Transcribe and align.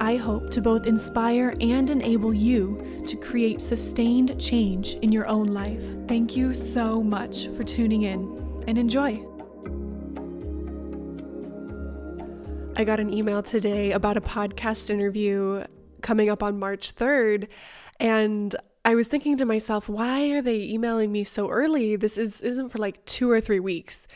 I 0.00 0.16
hope 0.16 0.50
to 0.52 0.62
both 0.62 0.86
inspire 0.86 1.54
and 1.60 1.90
enable 1.90 2.32
you 2.32 3.02
to 3.06 3.16
create 3.18 3.60
sustained 3.60 4.40
change 4.40 4.94
in 5.02 5.12
your 5.12 5.26
own 5.26 5.48
life. 5.48 5.82
Thank 6.08 6.34
you 6.34 6.54
so 6.54 7.02
much 7.02 7.48
for 7.48 7.64
tuning 7.64 8.02
in 8.02 8.64
and 8.66 8.78
enjoy. 8.78 9.22
I 12.76 12.84
got 12.84 12.98
an 12.98 13.12
email 13.12 13.42
today 13.42 13.92
about 13.92 14.16
a 14.16 14.22
podcast 14.22 14.88
interview 14.88 15.64
coming 16.00 16.30
up 16.30 16.42
on 16.42 16.58
March 16.58 16.94
3rd, 16.94 17.48
and 17.98 18.56
I 18.86 18.94
was 18.94 19.06
thinking 19.06 19.36
to 19.36 19.44
myself, 19.44 19.86
why 19.86 20.30
are 20.30 20.40
they 20.40 20.62
emailing 20.62 21.12
me 21.12 21.24
so 21.24 21.50
early? 21.50 21.96
This 21.96 22.16
is 22.16 22.40
isn't 22.40 22.70
for 22.70 22.78
like 22.78 23.04
2 23.04 23.30
or 23.30 23.38
3 23.38 23.60
weeks. 23.60 24.06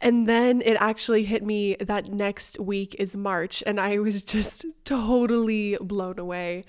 And 0.00 0.28
then 0.28 0.62
it 0.62 0.76
actually 0.80 1.24
hit 1.24 1.44
me 1.44 1.76
that 1.76 2.08
next 2.08 2.58
week 2.58 2.96
is 2.98 3.14
March, 3.14 3.62
and 3.66 3.78
I 3.78 3.98
was 3.98 4.22
just 4.22 4.64
totally 4.84 5.76
blown 5.80 6.18
away. 6.18 6.64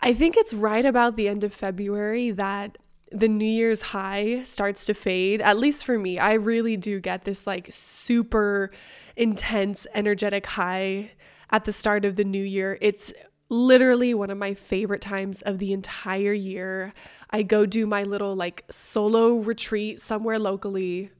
I 0.00 0.14
think 0.14 0.36
it's 0.36 0.54
right 0.54 0.84
about 0.84 1.16
the 1.16 1.28
end 1.28 1.44
of 1.44 1.52
February 1.52 2.30
that 2.32 2.78
the 3.12 3.28
New 3.28 3.44
Year's 3.44 3.82
high 3.82 4.42
starts 4.42 4.86
to 4.86 4.94
fade. 4.94 5.40
At 5.40 5.58
least 5.58 5.84
for 5.84 5.98
me, 5.98 6.18
I 6.18 6.32
really 6.32 6.76
do 6.76 6.98
get 6.98 7.24
this 7.24 7.46
like 7.46 7.68
super 7.70 8.70
intense, 9.16 9.86
energetic 9.94 10.46
high 10.46 11.12
at 11.50 11.64
the 11.64 11.72
start 11.72 12.04
of 12.04 12.16
the 12.16 12.24
new 12.24 12.42
year. 12.42 12.78
It's 12.80 13.12
literally 13.50 14.14
one 14.14 14.30
of 14.30 14.38
my 14.38 14.54
favorite 14.54 15.02
times 15.02 15.42
of 15.42 15.58
the 15.58 15.74
entire 15.74 16.32
year. 16.32 16.94
I 17.30 17.42
go 17.42 17.66
do 17.66 17.86
my 17.86 18.02
little 18.02 18.34
like 18.34 18.64
solo 18.70 19.36
retreat 19.36 20.00
somewhere 20.00 20.38
locally 20.38 21.10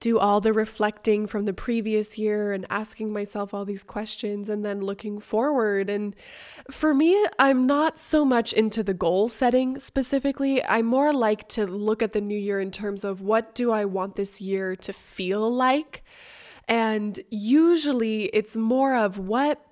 do 0.00 0.18
all 0.18 0.40
the 0.40 0.52
reflecting 0.52 1.26
from 1.26 1.44
the 1.44 1.52
previous 1.52 2.18
year 2.18 2.52
and 2.52 2.66
asking 2.70 3.12
myself 3.12 3.52
all 3.52 3.64
these 3.64 3.82
questions 3.82 4.48
and 4.48 4.64
then 4.64 4.80
looking 4.80 5.18
forward. 5.18 5.90
And 5.90 6.14
for 6.70 6.94
me, 6.94 7.26
I'm 7.38 7.66
not 7.66 7.98
so 7.98 8.24
much 8.24 8.52
into 8.52 8.82
the 8.82 8.94
goal 8.94 9.28
setting 9.28 9.78
specifically. 9.78 10.62
I 10.62 10.82
more 10.82 11.12
like 11.12 11.48
to 11.50 11.66
look 11.66 12.02
at 12.02 12.12
the 12.12 12.20
new 12.20 12.38
year 12.38 12.60
in 12.60 12.70
terms 12.70 13.04
of 13.04 13.20
what 13.20 13.54
do 13.54 13.72
I 13.72 13.84
want 13.84 14.14
this 14.14 14.40
year 14.40 14.76
to 14.76 14.92
feel 14.92 15.50
like? 15.50 16.04
And 16.68 17.18
usually 17.30 18.24
it's 18.26 18.56
more 18.56 18.94
of 18.94 19.18
what 19.18 19.64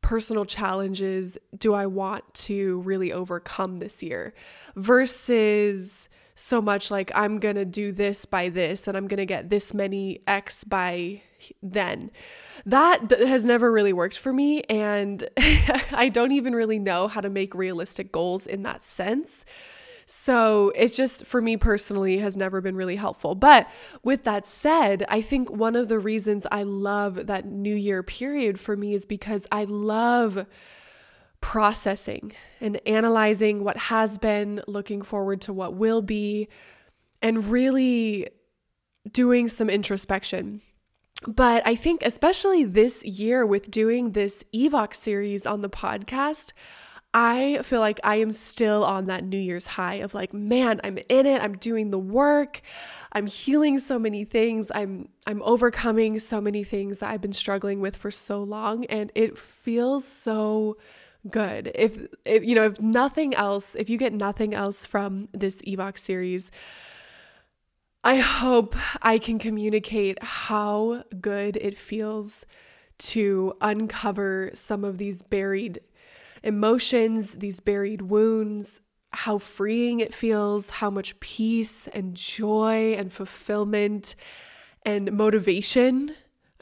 personal 0.00 0.44
challenges 0.44 1.38
do 1.56 1.74
I 1.74 1.86
want 1.86 2.34
to 2.34 2.80
really 2.80 3.12
overcome 3.12 3.78
this 3.78 4.02
year 4.02 4.34
versus 4.74 6.08
so 6.42 6.60
much 6.60 6.90
like 6.90 7.12
I'm 7.14 7.38
going 7.38 7.54
to 7.54 7.64
do 7.64 7.92
this 7.92 8.24
by 8.24 8.48
this 8.48 8.88
and 8.88 8.96
I'm 8.96 9.06
going 9.06 9.18
to 9.18 9.26
get 9.26 9.48
this 9.48 9.72
many 9.72 10.22
X 10.26 10.64
by 10.64 11.22
then. 11.62 12.10
That 12.66 13.08
d- 13.08 13.26
has 13.26 13.44
never 13.44 13.70
really 13.70 13.92
worked 13.92 14.18
for 14.18 14.32
me. 14.32 14.62
And 14.62 15.22
I 15.92 16.10
don't 16.12 16.32
even 16.32 16.52
really 16.56 16.80
know 16.80 17.06
how 17.06 17.20
to 17.20 17.30
make 17.30 17.54
realistic 17.54 18.10
goals 18.10 18.48
in 18.48 18.64
that 18.64 18.84
sense. 18.84 19.44
So 20.04 20.72
it 20.74 20.92
just, 20.92 21.26
for 21.26 21.40
me 21.40 21.56
personally, 21.56 22.18
has 22.18 22.36
never 22.36 22.60
been 22.60 22.74
really 22.74 22.96
helpful. 22.96 23.36
But 23.36 23.70
with 24.02 24.24
that 24.24 24.44
said, 24.44 25.04
I 25.08 25.20
think 25.20 25.48
one 25.48 25.76
of 25.76 25.88
the 25.88 26.00
reasons 26.00 26.44
I 26.50 26.64
love 26.64 27.28
that 27.28 27.46
New 27.46 27.74
Year 27.74 28.02
period 28.02 28.58
for 28.58 28.76
me 28.76 28.94
is 28.94 29.06
because 29.06 29.46
I 29.52 29.62
love 29.62 30.44
processing 31.42 32.32
and 32.62 32.80
analyzing 32.86 33.62
what 33.62 33.76
has 33.76 34.16
been, 34.16 34.62
looking 34.66 35.02
forward 35.02 35.42
to 35.42 35.52
what 35.52 35.74
will 35.74 36.00
be, 36.00 36.48
and 37.20 37.50
really 37.50 38.28
doing 39.10 39.48
some 39.48 39.68
introspection. 39.68 40.62
But 41.26 41.62
I 41.66 41.74
think, 41.74 42.02
especially 42.02 42.64
this 42.64 43.04
year, 43.04 43.44
with 43.44 43.70
doing 43.70 44.12
this 44.12 44.44
EVOX 44.54 44.94
series 44.94 45.46
on 45.46 45.60
the 45.60 45.68
podcast, 45.68 46.52
I 47.14 47.60
feel 47.62 47.80
like 47.80 48.00
I 48.02 48.16
am 48.16 48.32
still 48.32 48.84
on 48.84 49.06
that 49.06 49.22
New 49.22 49.38
Year's 49.38 49.66
high 49.66 49.96
of 49.96 50.14
like, 50.14 50.32
man, 50.32 50.80
I'm 50.82 50.98
in 51.10 51.26
it. 51.26 51.42
I'm 51.42 51.58
doing 51.58 51.90
the 51.90 51.98
work. 51.98 52.62
I'm 53.12 53.26
healing 53.26 53.78
so 53.78 53.98
many 53.98 54.24
things. 54.24 54.72
I'm 54.74 55.10
I'm 55.26 55.42
overcoming 55.42 56.18
so 56.18 56.40
many 56.40 56.64
things 56.64 56.98
that 56.98 57.10
I've 57.10 57.20
been 57.20 57.34
struggling 57.34 57.80
with 57.80 57.96
for 57.96 58.10
so 58.10 58.42
long 58.42 58.86
and 58.86 59.12
it 59.14 59.36
feels 59.36 60.06
so 60.06 60.78
good. 61.28 61.70
If, 61.74 61.98
if 62.24 62.44
you 62.44 62.54
know, 62.54 62.64
if 62.64 62.80
nothing 62.80 63.34
else, 63.34 63.74
if 63.74 63.88
you 63.88 63.98
get 63.98 64.12
nothing 64.12 64.54
else 64.54 64.86
from 64.86 65.28
this 65.32 65.62
EVOX 65.62 65.98
series, 65.98 66.50
I 68.04 68.16
hope 68.16 68.74
I 69.00 69.18
can 69.18 69.38
communicate 69.38 70.22
how 70.22 71.04
good 71.20 71.56
it 71.56 71.78
feels 71.78 72.44
to 72.98 73.54
uncover 73.60 74.50
some 74.54 74.84
of 74.84 74.98
these 74.98 75.22
buried 75.22 75.80
emotions, 76.42 77.34
these 77.34 77.60
buried 77.60 78.02
wounds, 78.02 78.80
how 79.12 79.38
freeing 79.38 80.00
it 80.00 80.14
feels, 80.14 80.70
how 80.70 80.90
much 80.90 81.18
peace 81.20 81.86
and 81.88 82.14
joy 82.14 82.94
and 82.94 83.12
fulfillment 83.12 84.14
and 84.84 85.12
motivation 85.12 86.14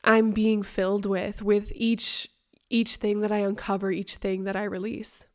I'm 0.02 0.30
being 0.32 0.62
filled 0.62 1.06
with 1.06 1.42
with 1.42 1.72
each 1.74 2.29
each 2.70 2.96
thing 2.96 3.20
that 3.20 3.32
I 3.32 3.38
uncover, 3.38 3.90
each 3.90 4.16
thing 4.16 4.44
that 4.44 4.56
I 4.56 4.64
release. 4.64 5.26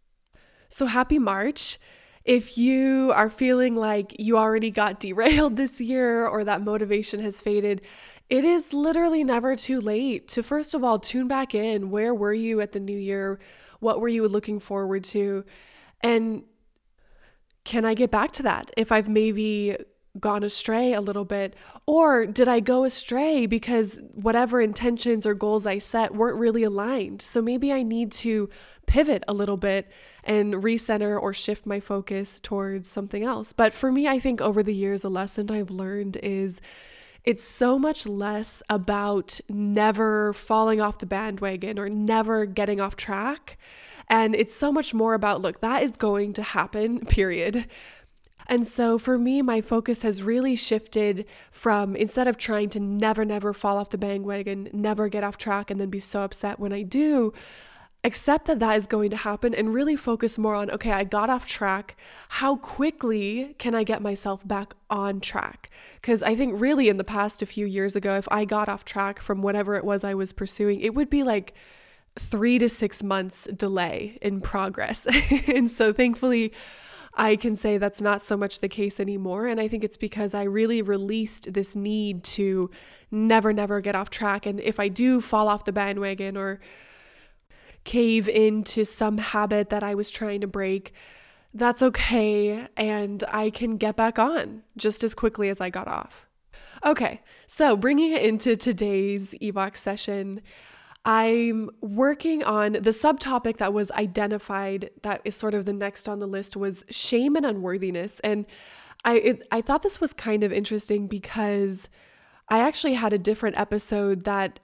So 0.69 0.88
happy 0.88 1.19
March. 1.19 1.78
If 2.23 2.57
you 2.57 3.12
are 3.16 3.29
feeling 3.29 3.75
like 3.75 4.16
you 4.18 4.38
already 4.38 4.72
got 4.72 5.00
derailed 5.00 5.57
this 5.57 5.79
year 5.79 6.25
or 6.25 6.44
that 6.44 6.62
motivation 6.62 7.19
has 7.19 7.40
faded, 7.41 7.85
it 8.29 8.44
is 8.44 8.73
literally 8.73 9.23
never 9.23 9.56
too 9.56 9.79
late 9.79 10.28
to, 10.29 10.41
first 10.41 10.73
of 10.73 10.84
all, 10.84 10.97
tune 10.97 11.28
back 11.28 11.53
in. 11.53 11.91
Where 11.91 12.16
were 12.16 12.34
you 12.34 12.62
at 12.62 12.72
the 12.72 12.79
new 12.79 12.97
year? 12.97 13.40
What 13.79 14.02
were 14.02 14.07
you 14.07 14.28
looking 14.28 14.59
forward 14.59 15.03
to? 15.06 15.46
And 16.02 16.44
can 17.63 17.85
I 17.85 17.94
get 17.94 18.09
back 18.09 18.31
to 18.34 18.44
that? 18.44 18.72
If 18.75 18.91
I've 18.91 19.09
maybe 19.09 19.78
gone 20.19 20.43
astray 20.43 20.93
a 20.93 21.01
little 21.01 21.25
bit? 21.25 21.55
Or 21.85 22.25
did 22.25 22.47
I 22.47 22.59
go 22.59 22.83
astray 22.83 23.45
because 23.45 23.99
whatever 24.13 24.61
intentions 24.61 25.25
or 25.25 25.33
goals 25.33 25.65
I 25.65 25.77
set 25.77 26.15
weren't 26.15 26.37
really 26.37 26.63
aligned? 26.63 27.21
So 27.21 27.41
maybe 27.41 27.71
I 27.71 27.83
need 27.83 28.11
to 28.13 28.49
pivot 28.85 29.23
a 29.27 29.33
little 29.33 29.57
bit 29.57 29.89
and 30.23 30.55
recenter 30.55 31.21
or 31.21 31.33
shift 31.33 31.65
my 31.65 31.79
focus 31.79 32.39
towards 32.41 32.89
something 32.89 33.23
else. 33.23 33.53
But 33.53 33.73
for 33.73 33.91
me, 33.91 34.07
I 34.07 34.19
think 34.19 34.41
over 34.41 34.63
the 34.63 34.73
years, 34.73 35.03
a 35.03 35.09
lesson 35.09 35.51
I've 35.51 35.69
learned 35.71 36.17
is 36.23 36.61
it's 37.23 37.43
so 37.43 37.79
much 37.79 38.05
less 38.05 38.61
about 38.69 39.39
never 39.49 40.33
falling 40.33 40.79
off 40.79 40.99
the 40.99 41.07
bandwagon 41.07 41.79
or 41.79 41.89
never 41.89 42.45
getting 42.45 42.79
off 42.79 42.95
track. 42.95 43.57
And 44.07 44.35
it's 44.35 44.55
so 44.55 44.71
much 44.71 44.93
more 44.93 45.15
about, 45.15 45.41
look, 45.41 45.61
that 45.61 45.81
is 45.81 45.91
going 45.91 46.33
to 46.33 46.43
happen, 46.43 46.99
period. 47.07 47.67
And 48.47 48.67
so 48.67 48.97
for 48.97 49.17
me, 49.17 49.41
my 49.41 49.61
focus 49.61 50.03
has 50.03 50.22
really 50.22 50.56
shifted 50.56 51.25
from 51.51 51.95
instead 51.95 52.28
of 52.28 52.38
trying 52.38 52.69
to 52.69 52.79
never, 52.79 53.25
never 53.25 53.53
fall 53.53 53.78
off 53.78 53.89
the 53.89 53.97
bandwagon, 53.97 54.69
never 54.72 55.09
get 55.09 55.23
off 55.23 55.38
track, 55.38 55.72
and 55.72 55.79
then 55.79 55.89
be 55.89 56.00
so 56.00 56.22
upset 56.22 56.59
when 56.59 56.72
I 56.72 56.84
do, 56.84 57.34
accept 58.03 58.45
that 58.45 58.59
that 58.59 58.75
is 58.78 58.85
going 58.85 59.09
to 59.09 59.17
happen 59.17 59.55
and 59.55 59.73
really 59.73 59.95
focus 59.95 60.38
more 60.38 60.53
on 60.53 60.69
okay, 60.69 60.91
I 60.91 61.03
got 61.03 61.29
off 61.29 61.47
track. 61.47 61.97
How 62.29 62.55
quickly 62.55 63.55
can 63.57 63.73
I 63.73 63.84
get 63.84 64.01
myself 64.01 64.47
back 64.47 64.75
on 64.91 65.19
track? 65.19 65.72
Because 66.00 66.22
I 66.22 66.35
think 66.35 66.59
really 66.61 66.88
in 66.88 66.97
the 66.97 67.03
past, 67.03 67.41
a 67.41 67.47
few 67.47 67.66
years 67.66 67.96
ago, 67.96 68.16
if 68.16 68.28
I 68.29 68.46
got 68.46 68.69
off 68.69 68.85
track 68.85 69.19
from 69.19 69.41
whatever 69.41 69.73
it 69.75 69.84
was 69.84 70.03
I 70.03 70.14
was 70.14 70.34
pursuing, 70.34 70.81
it 70.81 70.93
would 70.93 71.09
be 71.09 71.23
like, 71.23 71.53
Three 72.17 72.59
to 72.59 72.69
six 72.69 73.03
months 73.03 73.46
delay 73.53 74.17
in 74.22 74.40
progress. 74.40 75.05
and 75.49 75.69
so, 75.69 75.91
thankfully, 75.91 76.53
I 77.16 77.38
can 77.38 77.56
say 77.56 77.78
that's 77.78 78.02
not 78.02 78.22
so 78.22 78.35
much 78.35 78.59
the 78.59 78.67
case 78.67 79.00
anymore. 79.00 79.47
And 79.47 79.59
I 79.59 79.67
think 79.67 79.84
it's 79.84 79.97
because 79.97 80.34
I 80.34 80.44
really 80.44 80.82
released 80.82 81.53
this 81.53 81.76
need 81.76 82.23
to 82.26 82.70
never, 83.09 83.53
never 83.53 83.79
get 83.82 83.96
off 83.96 84.09
track. 84.09 84.46
And 84.46 84.59
if 84.59 84.79
I 84.79 84.90
do 84.90 85.22
fall 85.22 85.47
off 85.47 85.64
the 85.64 85.72
bandwagon 85.72 86.35
or 86.35 86.59
cave 87.85 88.28
into 88.28 88.84
some 88.84 89.17
habit 89.17 89.70
that 89.70 89.84
I 89.84 89.96
was 89.96 90.09
trying 90.09 90.41
to 90.41 90.47
break, 90.47 90.94
that's 91.53 91.82
okay. 91.82 92.67
And 92.76 93.23
I 93.29 93.50
can 93.50 93.78
get 93.78 93.96
back 93.96 94.20
on 94.20 94.64
just 94.76 95.03
as 95.03 95.16
quickly 95.16 95.47
as 95.47 95.62
I 95.62 95.70
got 95.70 95.88
off. 95.88 96.28
Okay, 96.85 97.22
so 97.47 97.78
bringing 97.78 98.12
it 98.12 98.22
into 98.22 98.56
today's 98.56 99.34
EVOX 99.41 99.78
session, 99.78 100.41
I'm 101.05 101.69
working 101.81 102.43
on 102.43 102.73
the 102.73 102.90
subtopic 102.90 103.57
that 103.57 103.73
was 103.73 103.91
identified 103.91 104.90
that 105.03 105.22
is 105.23 105.35
sort 105.35 105.53
of 105.53 105.66
the 105.66 105.73
next 105.73 106.09
on 106.09 106.19
the 106.19 106.28
list 106.28 106.57
was 106.57 106.84
shame 106.90 107.35
and 107.35 107.46
unworthiness. 107.46 108.19
And 108.22 108.47
I 109.03 109.17
it, 109.17 109.47
I 109.52 109.61
thought 109.61 109.84
this 109.84 110.02
was 110.02 110.13
kind 110.13 110.43
of 110.43 110.52
interesting 110.52 111.07
because 111.07 111.90
I 112.49 112.59
actually 112.59 112.96
had 112.96 113.13
a 113.13 113.19
different 113.19 113.57
episode 113.57 114.23
that 114.23 114.59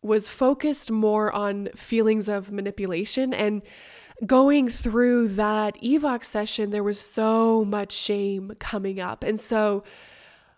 was 0.00 0.28
focused 0.28 0.90
more 0.90 1.32
on 1.32 1.68
feelings 1.74 2.28
of 2.28 2.50
manipulation 2.50 3.32
and 3.34 3.62
going 4.24 4.68
through 4.68 5.28
that 5.28 5.80
evox 5.82 6.24
session 6.24 6.70
there 6.70 6.84
was 6.84 7.00
so 7.00 7.64
much 7.64 7.90
shame 7.90 8.52
coming 8.60 9.00
up 9.00 9.24
and 9.24 9.40
so 9.40 9.82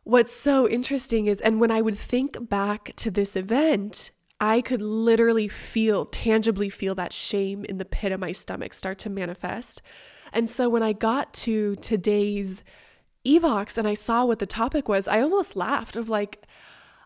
what's 0.05 0.35
so 0.35 0.69
interesting 0.69 1.27
is 1.27 1.41
and 1.41 1.59
when 1.59 1.71
i 1.71 1.81
would 1.81 1.97
think 1.97 2.49
back 2.51 2.93
to 2.97 3.11
this 3.11 3.35
event 3.35 4.11
i 4.41 4.61
could 4.61 4.83
literally 4.83 5.49
feel 5.49 6.05
tangibly 6.05 6.69
feel 6.69 6.95
that 6.95 7.13
shame 7.13 7.65
in 7.65 7.79
the 7.79 7.85
pit 7.85 8.13
of 8.13 8.21
my 8.21 8.33
stomach 8.33 8.75
start 8.75 8.99
to 8.99 9.11
manifest 9.11 9.83
and 10.33 10.49
so 10.51 10.69
when 10.69 10.83
i 10.83 10.93
got 10.93 11.33
to 11.33 11.77
today's 11.77 12.63
evox 13.27 13.77
and 13.77 13.89
i 13.89 13.95
saw 13.95 14.25
what 14.25 14.39
the 14.39 14.47
topic 14.47 14.89
was 14.89 15.09
i 15.09 15.21
almost 15.21 15.57
laughed 15.57 15.97
of 15.97 16.09
like 16.09 16.47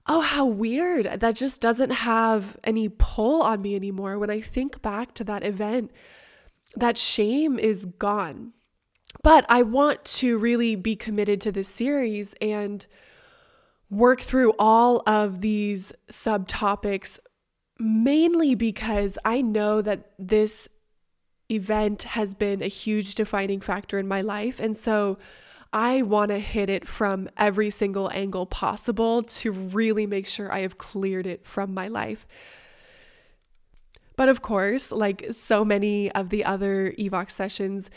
oh, 0.07 0.21
how 0.21 0.45
weird. 0.45 1.07
That 1.21 1.37
just 1.37 1.61
doesn't 1.61 1.91
have 1.91 2.57
any 2.65 2.89
pull 2.89 3.43
on 3.43 3.63
me 3.63 3.77
anymore. 3.77 4.19
When 4.19 4.31
I 4.31 4.41
think 4.41 4.83
back 4.83 5.15
to 5.15 5.25
that 5.25 5.45
event, 5.45 5.93
that 6.77 6.99
shame 6.99 7.59
is 7.59 7.85
gone. 7.85 8.53
But 9.23 9.45
I 9.49 9.63
want 9.63 10.05
to 10.07 10.37
really 10.37 10.77
be 10.77 10.97
committed 10.97 11.41
to 11.43 11.53
this 11.53 11.69
series 11.69 12.35
and 12.41 12.87
work 13.91 14.21
through 14.21 14.53
all 14.59 15.03
of 15.07 15.41
these 15.41 15.93
subtopics, 16.11 17.19
mainly 17.79 18.55
because 18.55 19.19
I 19.25 19.43
know 19.43 19.83
that 19.83 20.13
this 20.19 20.69
event 21.51 22.05
has 22.05 22.35
been 22.35 22.63
a 22.63 22.69
huge 22.69 23.17
defining 23.17 23.61
factor 23.61 23.99
in 23.99 24.07
my 24.07 24.21
life. 24.21 24.61
And 24.61 24.77
so 24.77 25.19
I 25.73 26.03
want 26.03 26.31
to 26.31 26.39
hit 26.39 26.71
it 26.71 26.87
from 26.87 27.29
every 27.37 27.71
single 27.71 28.11
angle 28.13 28.47
possible 28.47 29.23
to 29.25 29.53
really 29.53 30.07
make 30.07 30.27
sure 30.27 30.53
I 30.53 30.61
have 30.61 30.79
cleared 30.79 31.27
it 31.27 31.45
from 31.45 31.75
my 31.75 31.89
life. 31.89 32.27
But 34.17 34.29
of 34.29 34.43
course, 34.43 34.93
like 34.93 35.27
so 35.33 35.65
many 35.65 36.13
of 36.13 36.29
the 36.29 36.45
other 36.45 36.93
Evox 36.99 37.31
sessions, 37.31 37.91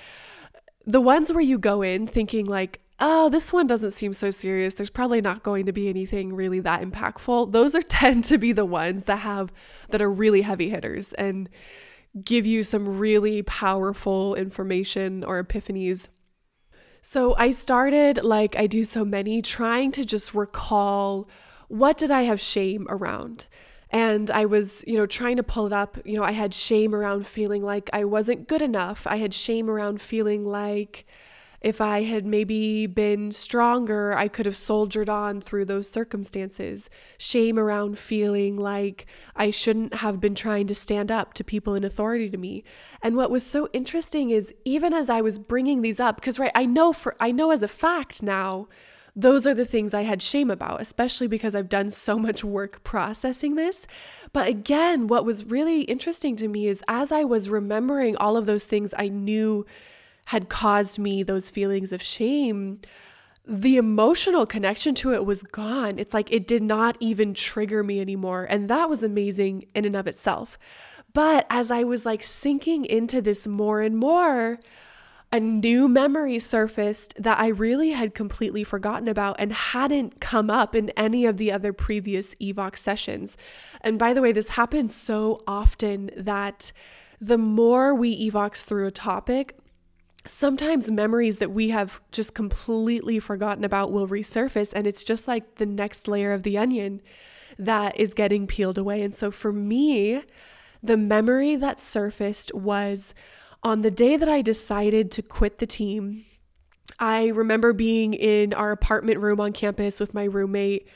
the 0.86 1.02
ones 1.02 1.32
where 1.34 1.44
you 1.44 1.60
go 1.60 1.82
in 1.82 2.08
thinking, 2.08 2.46
like, 2.46 2.80
oh, 3.00 3.30
this 3.30 3.52
one 3.52 3.68
doesn't 3.68 3.92
seem 3.92 4.14
so 4.14 4.32
serious. 4.32 4.76
There's 4.76 4.90
probably 4.90 5.22
not 5.22 5.44
going 5.44 5.66
to 5.66 5.74
be 5.74 5.90
anything 5.90 6.34
really 6.34 6.60
that 6.62 6.82
impactful. 6.82 7.52
Those 7.52 7.76
are 7.76 7.82
tend 7.88 8.24
to 8.26 8.38
be 8.38 8.52
the 8.52 8.66
ones 8.66 9.06
that 9.06 9.18
have 9.18 9.52
that 9.90 10.02
are 10.02 10.12
really 10.12 10.42
heavy 10.42 10.70
hitters 10.70 11.14
and 11.14 11.50
give 12.24 12.46
you 12.46 12.64
some 12.64 13.00
really 13.00 13.42
powerful 13.42 14.36
information 14.36 15.24
or 15.24 15.44
epiphanies 15.44 16.08
so 17.06 17.36
I 17.38 17.52
started, 17.52 18.24
like 18.24 18.56
I 18.56 18.66
do 18.66 18.86
so 18.86 19.04
many, 19.04 19.42
trying 19.42 19.92
to 19.92 20.06
just 20.06 20.34
recall 20.34 21.30
what 21.68 21.98
did 21.98 22.12
I 22.12 22.22
have 22.22 22.40
shame 22.40 22.88
around? 22.90 23.48
And 23.90 24.32
I 24.32 24.46
was, 24.46 24.86
you 24.88 24.98
know, 24.98 25.06
trying 25.06 25.36
to 25.36 25.44
pull 25.44 25.66
it 25.66 25.74
up. 25.74 25.98
You 26.06 26.16
know, 26.16 26.24
I 26.24 26.32
had 26.32 26.54
shame 26.54 26.96
around 26.96 27.28
feeling 27.28 27.62
like 27.62 27.90
I 27.92 28.06
wasn't 28.06 28.48
good 28.48 28.62
enough. 28.62 29.06
I 29.06 29.18
had 29.18 29.34
shame 29.34 29.70
around 29.70 30.02
feeling 30.02 30.46
like 30.46 31.06
if 31.64 31.80
I 31.80 32.04
had 32.04 32.26
maybe 32.26 32.88
been 32.88 33.32
stronger, 33.32 34.14
I 34.14 34.28
could 34.28 34.46
have 34.46 34.58
soldiered 34.58 35.08
on 35.08 35.40
through 35.40 35.64
those 35.64 35.90
circumstances. 35.90 36.90
Shame 37.18 37.58
around 37.58 37.98
feeling 37.98 38.58
like 38.58 39.06
I 39.34 39.50
shouldn't 39.50 39.96
have 39.96 40.20
been 40.20 40.36
trying 40.36 40.68
to 40.68 40.76
stand 40.76 41.10
up 41.10 41.34
to 41.36 41.44
people 41.44 41.74
in 41.74 41.86
authority 41.86 42.30
to 42.30 42.38
me. 42.38 42.66
And 43.02 43.16
what 43.16 43.32
was 43.32 43.46
so 43.46 43.70
interesting 43.72 44.30
is 44.30 44.54
even 44.66 44.94
as 44.94 45.10
I 45.10 45.22
was 45.22 45.40
bringing 45.40 45.82
these 45.82 46.02
up, 46.02 46.18
because 46.18 46.38
right, 46.38 46.52
I 46.54 46.66
know 46.66 46.92
for 46.92 47.16
I 47.20 47.32
know 47.32 47.52
as 47.52 47.64
a 47.64 47.70
fact 47.70 48.22
now 48.22 48.68
those 49.16 49.46
are 49.46 49.54
the 49.54 49.66
things 49.66 49.94
I 49.94 50.02
had 50.02 50.22
shame 50.22 50.50
about, 50.50 50.82
especially 50.82 51.28
because 51.28 51.54
I've 51.54 51.70
done 51.70 51.92
so 51.92 52.18
much 52.18 52.44
work 52.44 52.84
processing 52.84 53.56
this. 53.56 53.86
But 54.34 54.48
again, 54.48 55.08
what 55.08 55.24
was 55.24 55.46
really 55.46 55.82
interesting 55.84 56.36
to 56.38 56.48
me 56.48 56.68
is 56.68 56.84
as 56.88 57.12
I 57.12 57.24
was 57.24 57.48
remembering 57.48 58.18
all 58.18 58.36
of 58.36 58.48
those 58.48 58.66
things 58.66 58.94
I 58.98 59.10
knew 59.10 59.66
had 60.26 60.50
caused 60.50 61.00
me 61.00 61.24
those 61.24 61.50
feelings 61.50 61.92
of 61.92 62.02
shame, 62.02 62.80
the 63.46 63.78
emotional 63.78 64.46
connection 64.46 64.96
to 64.96 65.14
it 65.14 65.26
was 65.26 65.44
gone. 65.44 66.00
It's 66.00 66.14
like 66.14 66.32
it 66.32 66.48
did 66.48 66.64
not 66.64 66.96
even 67.00 67.34
trigger 67.34 67.84
me 67.84 68.00
anymore. 68.00 68.46
And 68.50 68.70
that 68.70 68.90
was 68.90 69.04
amazing 69.04 69.66
in 69.76 69.86
and 69.86 69.96
of 69.96 70.08
itself. 70.08 70.58
But 71.14 71.46
as 71.50 71.70
I 71.70 71.84
was 71.84 72.06
like 72.06 72.24
sinking 72.24 72.86
into 72.86 73.22
this 73.22 73.46
more 73.46 73.82
and 73.82 73.98
more, 73.98 74.60
a 75.32 75.40
new 75.40 75.88
memory 75.90 76.38
surfaced 76.40 77.16
that 77.18 77.40
I 77.40 77.48
really 77.48 77.92
had 77.92 78.14
completely 78.14 78.64
forgotten 78.64 79.08
about 79.08 79.36
and 79.40 79.52
hadn't 79.52 80.22
come 80.22 80.50
up 80.50 80.76
in 80.76 80.92
any 80.92 81.26
of 81.26 81.38
the 81.38 81.52
other 81.52 81.74
previous 81.74 82.36
Evox 82.36 82.78
sessions. 82.78 83.36
And 83.82 83.98
by 83.98 84.14
the 84.14 84.22
way, 84.22 84.32
this 84.32 84.50
happens 84.50 84.96
so 84.96 85.42
often 85.48 86.12
that 86.16 86.72
the 87.20 87.40
more 87.40 87.96
we 87.96 88.30
Evox 88.30 88.64
through 88.64 88.86
a 88.86 88.92
topic, 88.92 89.58
sometimes 90.26 90.90
memories 90.90 91.38
that 91.38 91.52
we 91.52 91.70
have 91.70 92.00
just 92.12 92.34
completely 92.34 93.20
forgotten 93.20 93.64
about 93.64 93.92
will 93.92 94.08
resurface. 94.08 94.72
And 94.74 94.88
it's 94.88 95.04
just 95.04 95.28
like 95.28 95.56
the 95.56 95.66
next 95.66 96.08
layer 96.08 96.34
of 96.34 96.44
the 96.44 96.58
onion 96.58 97.02
that 97.60 98.00
is 98.00 98.14
getting 98.14 98.48
peeled 98.48 98.78
away. 98.78 99.02
And 99.02 99.14
so 99.14 99.32
for 99.32 99.52
me, 99.52 100.24
the 100.82 100.98
memory 100.98 101.56
that 101.56 101.80
surfaced 101.80 102.54
was 102.54 103.14
on 103.64 103.82
the 103.82 103.92
day 103.92 104.18
that 104.18 104.30
I 104.30 104.42
decided 104.42 105.12
to 105.12 105.22
quit 105.22 105.60
the 105.60 105.68
team. 105.68 106.26
I 107.00 107.28
remember 107.28 107.74
being 107.74 108.14
in 108.14 108.54
our 108.54 108.72
apartment 108.72 109.20
room 109.20 109.40
on 109.40 109.54
campus 109.54 110.00
with 110.00 110.14
my 110.14 110.26
roommate, 110.26 110.88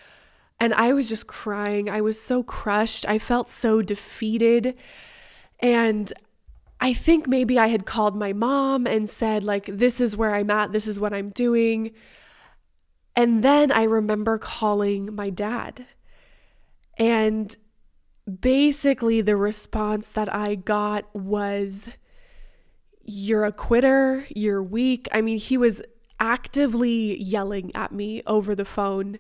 and 0.60 0.74
I 0.74 0.94
was 0.94 1.08
just 1.08 1.28
crying. 1.28 1.90
I 1.90 2.02
was 2.02 2.22
so 2.22 2.44
crushed. 2.44 3.08
I 3.08 3.20
felt 3.20 3.48
so 3.48 3.82
defeated. 3.82 4.76
And 5.60 6.12
I 6.80 6.94
think 6.94 7.28
maybe 7.28 7.58
I 7.58 7.68
had 7.68 7.86
called 7.86 8.16
my 8.16 8.34
mom 8.34 8.86
and 8.86 9.10
said, 9.10 9.44
like, 9.44 9.66
this 9.66 10.00
is 10.00 10.16
where 10.16 10.36
I'm 10.36 10.50
at, 10.52 10.72
this 10.72 10.88
is 10.88 11.00
what 11.00 11.14
I'm 11.14 11.30
doing. 11.32 11.92
And 13.16 13.44
then 13.44 13.72
I 13.72 13.84
remember 13.84 14.38
calling 14.38 15.16
my 15.16 15.30
dad. 15.32 15.86
And 16.98 17.56
basically, 18.40 19.22
the 19.22 19.36
response 19.36 20.08
that 20.10 20.34
I 20.34 20.56
got 20.56 21.14
was, 21.16 21.90
You're 23.04 23.46
a 23.46 23.52
quitter, 23.52 24.26
you're 24.36 24.62
weak. 24.62 25.08
I 25.12 25.22
mean, 25.22 25.38
he 25.40 25.58
was 25.58 25.82
actively 26.20 27.18
yelling 27.22 27.72
at 27.76 27.92
me 27.92 28.22
over 28.28 28.54
the 28.54 28.66
phone. 28.66 29.18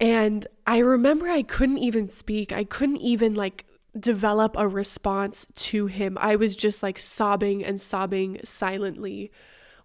And 0.00 0.46
I 0.66 0.78
remember 0.78 1.28
I 1.28 1.42
couldn't 1.42 1.78
even 1.78 2.08
speak. 2.08 2.52
I 2.52 2.64
couldn't 2.64 2.98
even 3.00 3.34
like 3.34 3.66
develop 4.00 4.54
a 4.56 4.68
response 4.68 5.46
to 5.54 5.86
him. 5.86 6.16
I 6.20 6.36
was 6.36 6.56
just 6.56 6.82
like 6.82 6.98
sobbing 6.98 7.64
and 7.64 7.80
sobbing 7.80 8.40
silently 8.44 9.30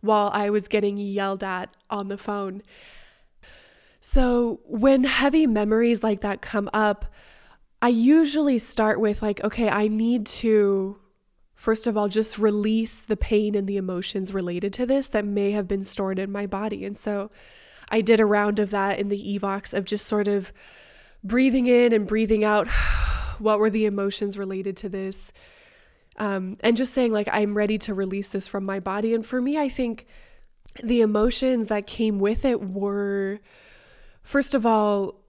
while 0.01 0.29
I 0.33 0.49
was 0.49 0.67
getting 0.67 0.97
yelled 0.97 1.43
at 1.43 1.75
on 1.89 2.09
the 2.09 2.17
phone. 2.17 2.61
So, 4.01 4.59
when 4.65 5.05
heavy 5.05 5.47
memories 5.47 6.03
like 6.03 6.19
that 6.21 6.41
come 6.41 6.69
up, 6.73 7.05
I 7.81 7.87
usually 7.87 8.59
start 8.59 8.99
with, 8.99 9.21
like, 9.21 9.41
okay, 9.45 9.69
I 9.69 9.87
need 9.87 10.25
to, 10.25 10.99
first 11.55 11.87
of 11.87 11.95
all, 11.95 12.09
just 12.09 12.37
release 12.37 13.01
the 13.01 13.15
pain 13.15 13.55
and 13.55 13.65
the 13.65 13.77
emotions 13.77 14.33
related 14.33 14.73
to 14.73 14.85
this 14.85 15.07
that 15.09 15.23
may 15.23 15.51
have 15.51 15.69
been 15.69 15.83
stored 15.83 16.19
in 16.19 16.33
my 16.33 16.45
body. 16.45 16.83
And 16.83 16.97
so, 16.97 17.31
I 17.89 18.01
did 18.01 18.19
a 18.19 18.25
round 18.25 18.59
of 18.59 18.71
that 18.71 18.99
in 18.99 19.07
the 19.07 19.39
Evox 19.39 19.73
of 19.73 19.85
just 19.85 20.05
sort 20.05 20.27
of 20.27 20.51
breathing 21.23 21.67
in 21.67 21.93
and 21.93 22.05
breathing 22.05 22.43
out 22.43 22.67
what 23.43 23.59
were 23.59 23.69
the 23.69 23.85
emotions 23.85 24.37
related 24.37 24.77
to 24.77 24.89
this? 24.89 25.31
Um, 26.17 26.57
and 26.61 26.77
just 26.77 26.93
saying, 26.93 27.11
like, 27.11 27.27
I'm 27.31 27.55
ready 27.55 27.77
to 27.79 27.93
release 27.93 28.29
this 28.29 28.47
from 28.47 28.65
my 28.65 28.79
body. 28.79 29.13
And 29.13 29.25
for 29.25 29.41
me, 29.41 29.57
I 29.57 29.69
think 29.69 30.05
the 30.83 31.01
emotions 31.01 31.67
that 31.67 31.87
came 31.87 32.19
with 32.19 32.45
it 32.45 32.61
were, 32.61 33.39
first 34.21 34.55
of 34.55 34.65
all, 34.65 35.21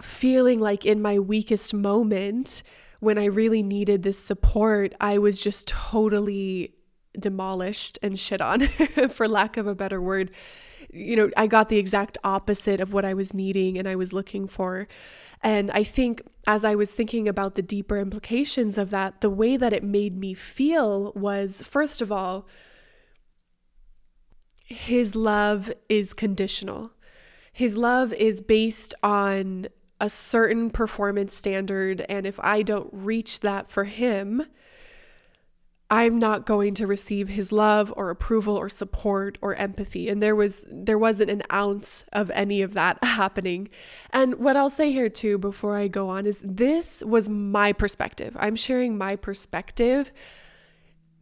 feeling 0.00 0.60
like 0.60 0.84
in 0.84 1.00
my 1.00 1.18
weakest 1.18 1.72
moment, 1.72 2.62
when 3.00 3.18
I 3.18 3.26
really 3.26 3.62
needed 3.62 4.02
this 4.02 4.18
support, 4.18 4.94
I 5.00 5.18
was 5.18 5.40
just 5.40 5.68
totally 5.68 6.74
demolished 7.18 7.98
and 8.02 8.18
shit 8.18 8.40
on, 8.40 8.60
for 9.08 9.28
lack 9.28 9.56
of 9.56 9.66
a 9.66 9.74
better 9.74 10.00
word. 10.00 10.30
You 10.92 11.16
know, 11.16 11.30
I 11.36 11.46
got 11.46 11.68
the 11.68 11.78
exact 11.78 12.18
opposite 12.24 12.80
of 12.80 12.92
what 12.92 13.04
I 13.04 13.14
was 13.14 13.34
needing 13.34 13.78
and 13.78 13.88
I 13.88 13.96
was 13.96 14.12
looking 14.12 14.46
for. 14.46 14.88
And 15.46 15.70
I 15.70 15.84
think 15.84 16.22
as 16.48 16.64
I 16.64 16.74
was 16.74 16.92
thinking 16.92 17.28
about 17.28 17.54
the 17.54 17.62
deeper 17.62 17.98
implications 17.98 18.76
of 18.76 18.90
that, 18.90 19.20
the 19.20 19.30
way 19.30 19.56
that 19.56 19.72
it 19.72 19.84
made 19.84 20.18
me 20.18 20.34
feel 20.34 21.12
was 21.14 21.62
first 21.62 22.02
of 22.02 22.10
all, 22.10 22.48
his 24.64 25.14
love 25.14 25.72
is 25.88 26.12
conditional. 26.12 26.90
His 27.52 27.78
love 27.78 28.12
is 28.12 28.40
based 28.40 28.92
on 29.04 29.68
a 30.00 30.08
certain 30.08 30.68
performance 30.68 31.32
standard. 31.32 32.04
And 32.08 32.26
if 32.26 32.40
I 32.40 32.62
don't 32.62 32.90
reach 32.90 33.38
that 33.40 33.70
for 33.70 33.84
him, 33.84 34.46
I'm 35.88 36.18
not 36.18 36.46
going 36.46 36.74
to 36.74 36.86
receive 36.86 37.28
his 37.28 37.52
love 37.52 37.92
or 37.96 38.10
approval 38.10 38.56
or 38.56 38.68
support 38.68 39.38
or 39.40 39.54
empathy. 39.54 40.08
And 40.08 40.20
there 40.20 40.34
was 40.34 40.64
there 40.68 40.98
wasn't 40.98 41.30
an 41.30 41.42
ounce 41.52 42.04
of 42.12 42.30
any 42.30 42.60
of 42.62 42.74
that 42.74 42.98
happening. 43.04 43.68
And 44.10 44.34
what 44.34 44.56
I'll 44.56 44.70
say 44.70 44.90
here 44.90 45.08
too 45.08 45.38
before 45.38 45.76
I 45.76 45.86
go 45.86 46.08
on 46.08 46.26
is 46.26 46.40
this 46.44 47.04
was 47.04 47.28
my 47.28 47.72
perspective. 47.72 48.36
I'm 48.38 48.56
sharing 48.56 48.98
my 48.98 49.14
perspective. 49.14 50.12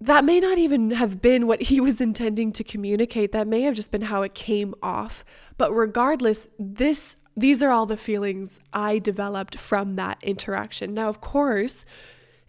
That 0.00 0.24
may 0.24 0.40
not 0.40 0.58
even 0.58 0.92
have 0.92 1.20
been 1.20 1.46
what 1.46 1.62
he 1.62 1.78
was 1.88 2.00
intending 2.00 2.50
to 2.52 2.64
communicate. 2.64 3.32
That 3.32 3.46
may 3.46 3.62
have 3.62 3.74
just 3.74 3.90
been 3.90 4.02
how 4.02 4.22
it 4.22 4.34
came 4.34 4.74
off. 4.82 5.26
But 5.58 5.72
regardless, 5.72 6.48
this 6.58 7.16
these 7.36 7.62
are 7.62 7.70
all 7.70 7.84
the 7.84 7.96
feelings 7.96 8.60
I 8.72 8.98
developed 8.98 9.58
from 9.58 9.96
that 9.96 10.22
interaction. 10.22 10.94
Now, 10.94 11.08
of 11.08 11.20
course, 11.20 11.84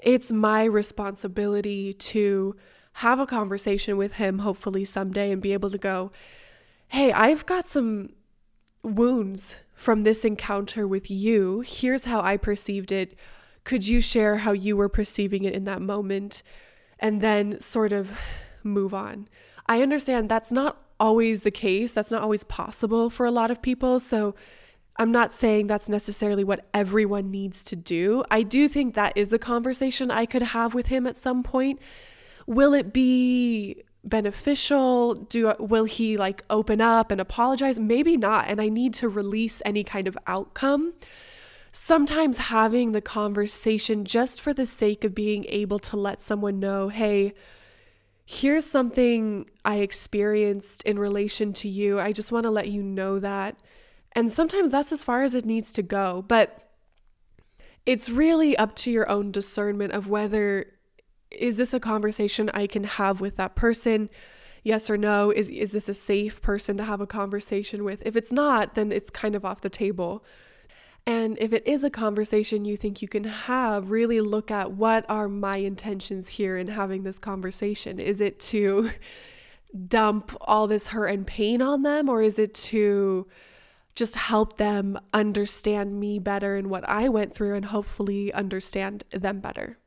it's 0.06 0.32
my 0.32 0.64
responsibility 0.64 1.94
to 1.94 2.56
have 2.94 3.20
a 3.20 3.26
conversation 3.26 3.98
with 3.98 4.14
him, 4.14 4.40
hopefully 4.40 4.86
someday, 4.86 5.32
and 5.32 5.42
be 5.42 5.52
able 5.52 5.72
to 5.72 5.78
go, 5.78 6.12
hey, 6.90 7.12
I've 7.12 7.46
got 7.46 7.66
some 7.66 8.14
wounds 8.84 9.60
from 9.74 10.04
this 10.04 10.24
encounter 10.24 10.88
with 10.88 11.12
you. 11.12 11.62
Here's 11.66 12.06
how 12.06 12.22
I 12.22 12.38
perceived 12.38 12.92
it. 12.92 13.18
Could 13.66 13.88
you 13.88 14.00
share 14.00 14.38
how 14.38 14.52
you 14.52 14.78
were 14.78 14.88
perceiving 14.88 15.44
it 15.44 15.54
in 15.54 15.66
that 15.66 15.82
moment? 15.82 16.44
And 17.00 17.20
then 17.20 17.60
sort 17.60 17.92
of 17.92 18.18
move 18.64 18.94
on. 18.94 19.28
I 19.66 19.82
understand 19.82 20.30
that's 20.30 20.52
not 20.52 20.82
always 21.00 21.42
the 21.42 21.52
case, 21.52 21.92
that's 21.92 22.12
not 22.12 22.22
always 22.22 22.44
possible 22.44 23.10
for 23.10 23.26
a 23.26 23.32
lot 23.32 23.52
of 23.52 23.62
people. 23.62 24.00
So, 24.00 24.36
I'm 24.98 25.12
not 25.12 25.34
saying 25.34 25.68
that's 25.68 25.90
necessarily 25.90 26.44
what 26.44 26.68
everyone 26.74 27.30
needs 27.30 27.64
to 27.66 27.76
do. 27.76 28.24
I 28.32 28.44
do 28.44 28.68
think 28.68 28.96
that 28.96 29.14
is 29.18 29.34
a 29.34 29.40
conversation 29.40 30.10
I 30.10 30.26
could 30.26 30.42
have 30.42 30.74
with 30.74 30.88
him 30.88 31.06
at 31.06 31.18
some 31.18 31.44
point. 31.44 31.80
Will 32.48 32.74
it 32.74 32.94
be 32.94 33.84
beneficial? 34.06 35.16
Do 35.16 35.54
will 35.60 35.86
he 35.86 36.16
like 36.16 36.44
open 36.50 36.80
up 36.80 37.12
and 37.12 37.20
apologize? 37.20 37.78
Maybe 37.78 38.16
not, 38.16 38.46
and 38.48 38.62
I 38.62 38.70
need 38.70 38.94
to 38.96 39.10
release 39.10 39.62
any 39.66 39.84
kind 39.84 40.08
of 40.08 40.18
outcome. 40.28 40.94
Sometimes 41.72 42.38
having 42.38 42.94
the 42.94 43.02
conversation 43.02 44.06
just 44.06 44.40
for 44.40 44.54
the 44.54 44.66
sake 44.66 45.04
of 45.04 45.14
being 45.14 45.46
able 45.50 45.80
to 45.80 45.98
let 45.98 46.22
someone 46.22 46.58
know, 46.60 46.88
"Hey, 46.88 47.34
here's 48.26 48.66
something 48.66 49.50
I 49.66 49.78
experienced 49.78 50.84
in 50.84 50.98
relation 50.98 51.52
to 51.54 51.70
you. 51.70 52.00
I 52.00 52.14
just 52.14 52.32
want 52.32 52.46
to 52.46 52.52
let 52.52 52.70
you 52.70 52.82
know 52.82 53.20
that." 53.20 53.60
And 54.16 54.32
sometimes 54.32 54.72
that's 54.72 54.92
as 54.92 55.04
far 55.04 55.24
as 55.24 55.36
it 55.36 55.46
needs 55.46 55.74
to 55.74 55.84
go. 55.84 56.24
But 56.28 56.72
it's 57.86 58.10
really 58.10 58.58
up 58.58 58.76
to 58.78 58.92
your 58.92 59.10
own 59.10 59.32
discernment 59.32 59.94
of 59.94 60.08
whether 60.08 60.72
is 61.30 61.58
this 61.58 61.74
a 61.74 61.80
conversation 61.80 62.50
I 62.54 62.66
can 62.66 62.86
have 62.86 63.20
with 63.20 63.36
that 63.36 63.56
person? 63.56 64.10
Yes 64.64 64.90
or 64.90 64.98
no? 64.98 65.32
Is 65.32 65.50
is 65.50 65.74
this 65.74 65.90
a 65.90 65.94
safe 65.94 66.42
person 66.42 66.78
to 66.78 66.84
have 66.86 67.02
a 67.02 67.08
conversation 67.08 67.84
with? 67.84 68.02
If 68.06 68.16
it's 68.16 68.32
not, 68.32 68.74
then 68.74 68.92
it's 68.92 69.10
kind 69.10 69.36
of 69.36 69.46
off 69.46 69.62
the 69.62 69.70
table. 69.70 70.24
And 71.06 71.38
if 71.40 71.54
it 71.54 71.68
is 71.68 71.84
a 71.84 71.92
conversation 71.92 72.66
you 72.66 72.78
think 72.78 73.02
you 73.02 73.08
can 73.08 73.26
have, 73.26 73.92
really 73.92 74.22
look 74.22 74.50
at 74.50 74.72
what 74.72 75.06
are 75.08 75.28
my 75.28 75.58
intentions 75.58 76.30
here 76.30 76.58
in 76.58 76.70
having 76.70 77.04
this 77.04 77.20
conversation? 77.20 78.00
Is 78.00 78.22
it 78.22 78.40
to 78.40 78.90
dump 79.88 80.36
all 80.42 80.66
this 80.66 80.88
hurt 80.88 81.08
and 81.08 81.28
pain 81.28 81.62
on 81.62 81.84
them 81.84 82.10
or 82.10 82.24
is 82.24 82.40
it 82.40 82.56
to 82.56 83.28
just 83.96 84.16
help 84.16 84.58
them 84.58 85.00
understand 85.14 86.00
me 86.00 86.20
better 86.20 86.56
and 86.56 86.70
what 86.70 86.88
I 86.88 87.08
went 87.10 87.34
through 87.34 87.56
and 87.56 87.66
hopefully 87.66 88.34
understand 88.34 89.06
them 89.12 89.40
better. 89.40 89.78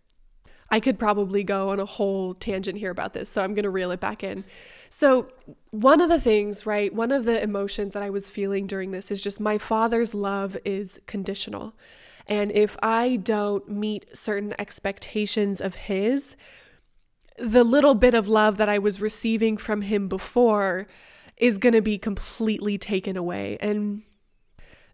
I 0.70 0.80
could 0.80 0.98
probably 0.98 1.44
go 1.44 1.70
on 1.70 1.80
a 1.80 1.84
whole 1.84 2.34
tangent 2.34 2.78
here 2.78 2.90
about 2.90 3.12
this, 3.14 3.28
so 3.28 3.42
I'm 3.42 3.54
going 3.54 3.64
to 3.64 3.70
reel 3.70 3.90
it 3.90 4.00
back 4.00 4.22
in. 4.22 4.44
So, 4.90 5.28
one 5.70 6.00
of 6.00 6.08
the 6.08 6.20
things, 6.20 6.64
right, 6.64 6.94
one 6.94 7.12
of 7.12 7.24
the 7.26 7.42
emotions 7.42 7.92
that 7.92 8.02
I 8.02 8.10
was 8.10 8.28
feeling 8.28 8.66
during 8.66 8.90
this 8.90 9.10
is 9.10 9.22
just 9.22 9.40
my 9.40 9.58
father's 9.58 10.14
love 10.14 10.56
is 10.64 10.98
conditional. 11.06 11.74
And 12.26 12.52
if 12.52 12.76
I 12.82 13.16
don't 13.16 13.68
meet 13.68 14.16
certain 14.16 14.54
expectations 14.58 15.60
of 15.60 15.74
his, 15.74 16.36
the 17.38 17.64
little 17.64 17.94
bit 17.94 18.14
of 18.14 18.28
love 18.28 18.56
that 18.58 18.68
I 18.68 18.78
was 18.78 19.00
receiving 19.00 19.56
from 19.56 19.82
him 19.82 20.08
before 20.08 20.86
is 21.38 21.58
going 21.58 21.74
to 21.74 21.82
be 21.82 21.98
completely 21.98 22.78
taken 22.78 23.16
away. 23.16 23.56
And 23.60 24.02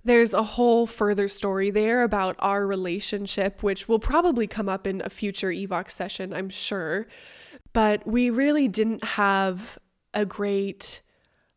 there's 0.04 0.34
a 0.34 0.42
whole 0.42 0.86
further 0.86 1.28
story 1.28 1.70
there 1.70 2.02
about 2.02 2.36
our 2.38 2.66
relationship, 2.66 3.62
which 3.62 3.88
will 3.88 3.98
probably 3.98 4.46
come 4.46 4.68
up 4.68 4.86
in 4.86 5.00
a 5.02 5.10
future 5.10 5.48
Evox 5.48 5.92
session, 5.92 6.34
I'm 6.34 6.50
sure. 6.50 7.06
But 7.72 8.06
we 8.06 8.28
really 8.28 8.68
didn't 8.68 9.02
have 9.04 9.78
a 10.12 10.26
great 10.26 11.00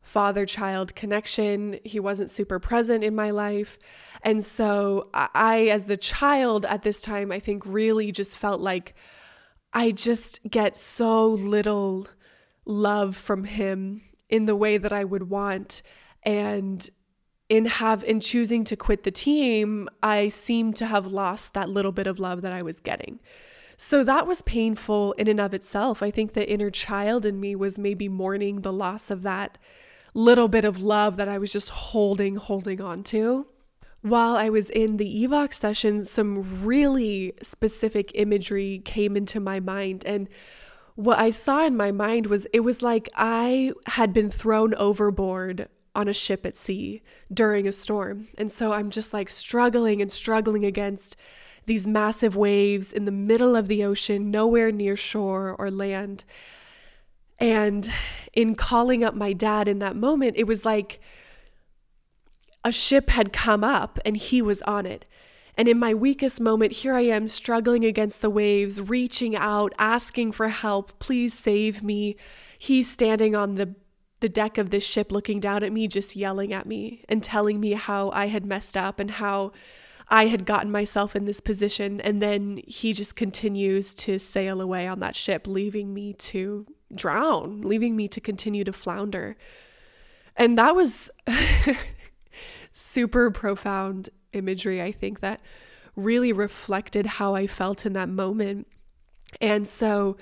father 0.01 0.45
child 0.45 0.95
connection. 0.95 1.79
He 1.83 1.99
wasn't 1.99 2.29
super 2.29 2.59
present 2.59 3.03
in 3.03 3.13
my 3.13 3.31
life. 3.31 3.77
And 4.23 4.43
so 4.43 5.09
I, 5.13 5.67
as 5.67 5.83
the 5.83 5.97
child 5.97 6.65
at 6.65 6.83
this 6.83 7.01
time, 7.01 7.31
I 7.31 7.39
think 7.39 7.63
really 7.65 8.13
just 8.13 8.37
felt 8.37 8.61
like 8.61 8.95
I 9.73 9.91
just 9.91 10.39
get 10.49 10.77
so 10.77 11.27
little 11.27 12.07
love 12.65 13.17
from 13.17 13.43
him 13.43 14.01
in 14.29 14.45
the 14.45 14.55
way 14.55 14.77
that 14.77 14.93
I 14.93 15.03
would 15.03 15.29
want. 15.29 15.81
And 16.23 16.89
in 17.49 17.65
have 17.65 18.03
in 18.03 18.19
choosing 18.19 18.63
to 18.65 18.75
quit 18.75 19.03
the 19.03 19.11
team, 19.11 19.87
I 20.03 20.29
seem 20.29 20.73
to 20.73 20.85
have 20.85 21.07
lost 21.07 21.53
that 21.53 21.69
little 21.69 21.91
bit 21.91 22.07
of 22.07 22.19
love 22.19 22.41
that 22.41 22.51
I 22.51 22.61
was 22.61 22.79
getting. 22.79 23.19
So 23.77 24.03
that 24.03 24.25
was 24.25 24.41
painful 24.41 25.13
in 25.13 25.27
and 25.27 25.39
of 25.39 25.53
itself. 25.53 26.01
I 26.01 26.09
think 26.09 26.33
the 26.33 26.49
inner 26.49 26.71
child 26.71 27.25
in 27.25 27.39
me 27.39 27.55
was 27.55 27.77
maybe 27.77 28.09
mourning 28.09 28.61
the 28.61 28.73
loss 28.73 29.11
of 29.11 29.21
that 29.21 29.57
little 30.13 30.47
bit 30.47 30.65
of 30.65 30.81
love 30.81 31.15
that 31.17 31.29
I 31.29 31.37
was 31.37 31.51
just 31.53 31.69
holding, 31.69 32.35
holding 32.35 32.81
on 32.81 33.03
to. 33.03 33.45
While 34.01 34.35
I 34.35 34.49
was 34.49 34.69
in 34.71 34.97
the 34.97 35.23
Evox 35.23 35.55
session, 35.55 36.05
some 36.05 36.65
really 36.65 37.33
specific 37.43 38.11
imagery 38.15 38.81
came 38.83 39.15
into 39.15 39.39
my 39.39 39.59
mind. 39.59 40.03
And 40.05 40.27
what 40.97 41.19
I 41.19 41.29
saw 41.29 41.63
in 41.63 41.77
my 41.77 41.91
mind 41.91 42.25
was 42.25 42.47
it 42.51 42.61
was 42.61 42.81
like 42.81 43.07
I 43.15 43.71
had 43.85 44.13
been 44.13 44.31
thrown 44.31 44.73
overboard 44.73 45.69
on 45.93 46.07
a 46.07 46.13
ship 46.13 46.43
at 46.43 46.55
sea 46.55 47.03
during 47.31 47.67
a 47.67 47.71
storm. 47.71 48.29
And 48.35 48.51
so 48.51 48.73
I'm 48.73 48.89
just 48.89 49.13
like 49.13 49.29
struggling 49.29 50.01
and 50.01 50.11
struggling 50.11 50.65
against 50.65 51.15
these 51.67 51.85
massive 51.85 52.35
waves 52.35 52.91
in 52.91 53.05
the 53.05 53.11
middle 53.11 53.55
of 53.55 53.67
the 53.67 53.83
ocean, 53.83 54.31
nowhere 54.31 54.71
near 54.71 54.97
shore 54.97 55.55
or 55.59 55.69
land. 55.69 56.25
And 57.37 57.91
in 58.33 58.55
calling 58.55 59.03
up 59.03 59.13
my 59.13 59.33
dad 59.33 59.67
in 59.67 59.77
that 59.77 59.95
moment, 59.95 60.35
it 60.35 60.47
was 60.47 60.65
like 60.65 60.99
a 62.63 62.71
ship 62.71 63.11
had 63.11 63.31
come 63.31 63.63
up 63.63 63.99
and 64.03 64.17
he 64.17 64.41
was 64.41 64.63
on 64.63 64.87
it. 64.87 65.07
And 65.57 65.67
in 65.67 65.79
my 65.79 65.93
weakest 65.93 66.39
moment, 66.39 66.71
here 66.71 66.93
I 66.93 67.01
am 67.01 67.27
struggling 67.27 67.83
against 67.83 68.21
the 68.21 68.29
waves, 68.29 68.79
reaching 68.79 69.35
out, 69.35 69.73
asking 69.79 70.33
for 70.33 70.49
help. 70.49 70.99
Please 70.99 71.33
save 71.33 71.81
me. 71.81 72.15
He's 72.59 72.89
standing 72.89 73.35
on 73.35 73.55
the 73.55 73.75
the 74.19 74.29
deck 74.29 74.57
of 74.57 74.71
this 74.71 74.83
ship 74.83 75.11
looking 75.11 75.39
down 75.39 75.63
at 75.63 75.71
me, 75.71 75.87
just 75.87 76.15
yelling 76.15 76.51
at 76.51 76.65
me 76.65 77.03
and 77.07 77.21
telling 77.21 77.59
me 77.59 77.73
how 77.73 78.09
I 78.09 78.27
had 78.27 78.45
messed 78.45 78.75
up 78.75 78.99
and 78.99 79.11
how 79.11 79.51
I 80.09 80.27
had 80.27 80.45
gotten 80.45 80.71
myself 80.71 81.15
in 81.15 81.25
this 81.25 81.39
position. 81.39 82.01
And 82.01 82.21
then 82.21 82.59
he 82.65 82.93
just 82.93 83.15
continues 83.15 83.93
to 83.95 84.17
sail 84.17 84.59
away 84.59 84.87
on 84.87 85.01
that 85.01 85.15
ship, 85.15 85.45
leaving 85.45 85.93
me 85.93 86.13
to 86.13 86.65
drown, 86.93 87.61
leaving 87.61 87.95
me 87.95 88.07
to 88.07 88.21
continue 88.21 88.63
to 88.63 88.73
flounder. 88.73 89.37
And 90.35 90.57
that 90.57 90.75
was 90.75 91.11
super 92.73 93.29
profound 93.29 94.09
imagery, 94.33 94.81
I 94.81 94.91
think, 94.91 95.19
that 95.21 95.41
really 95.95 96.31
reflected 96.31 97.05
how 97.05 97.35
I 97.35 97.47
felt 97.47 97.85
in 97.85 97.93
that 97.93 98.09
moment. 98.09 98.67
And 99.41 99.67
so, 99.67 100.17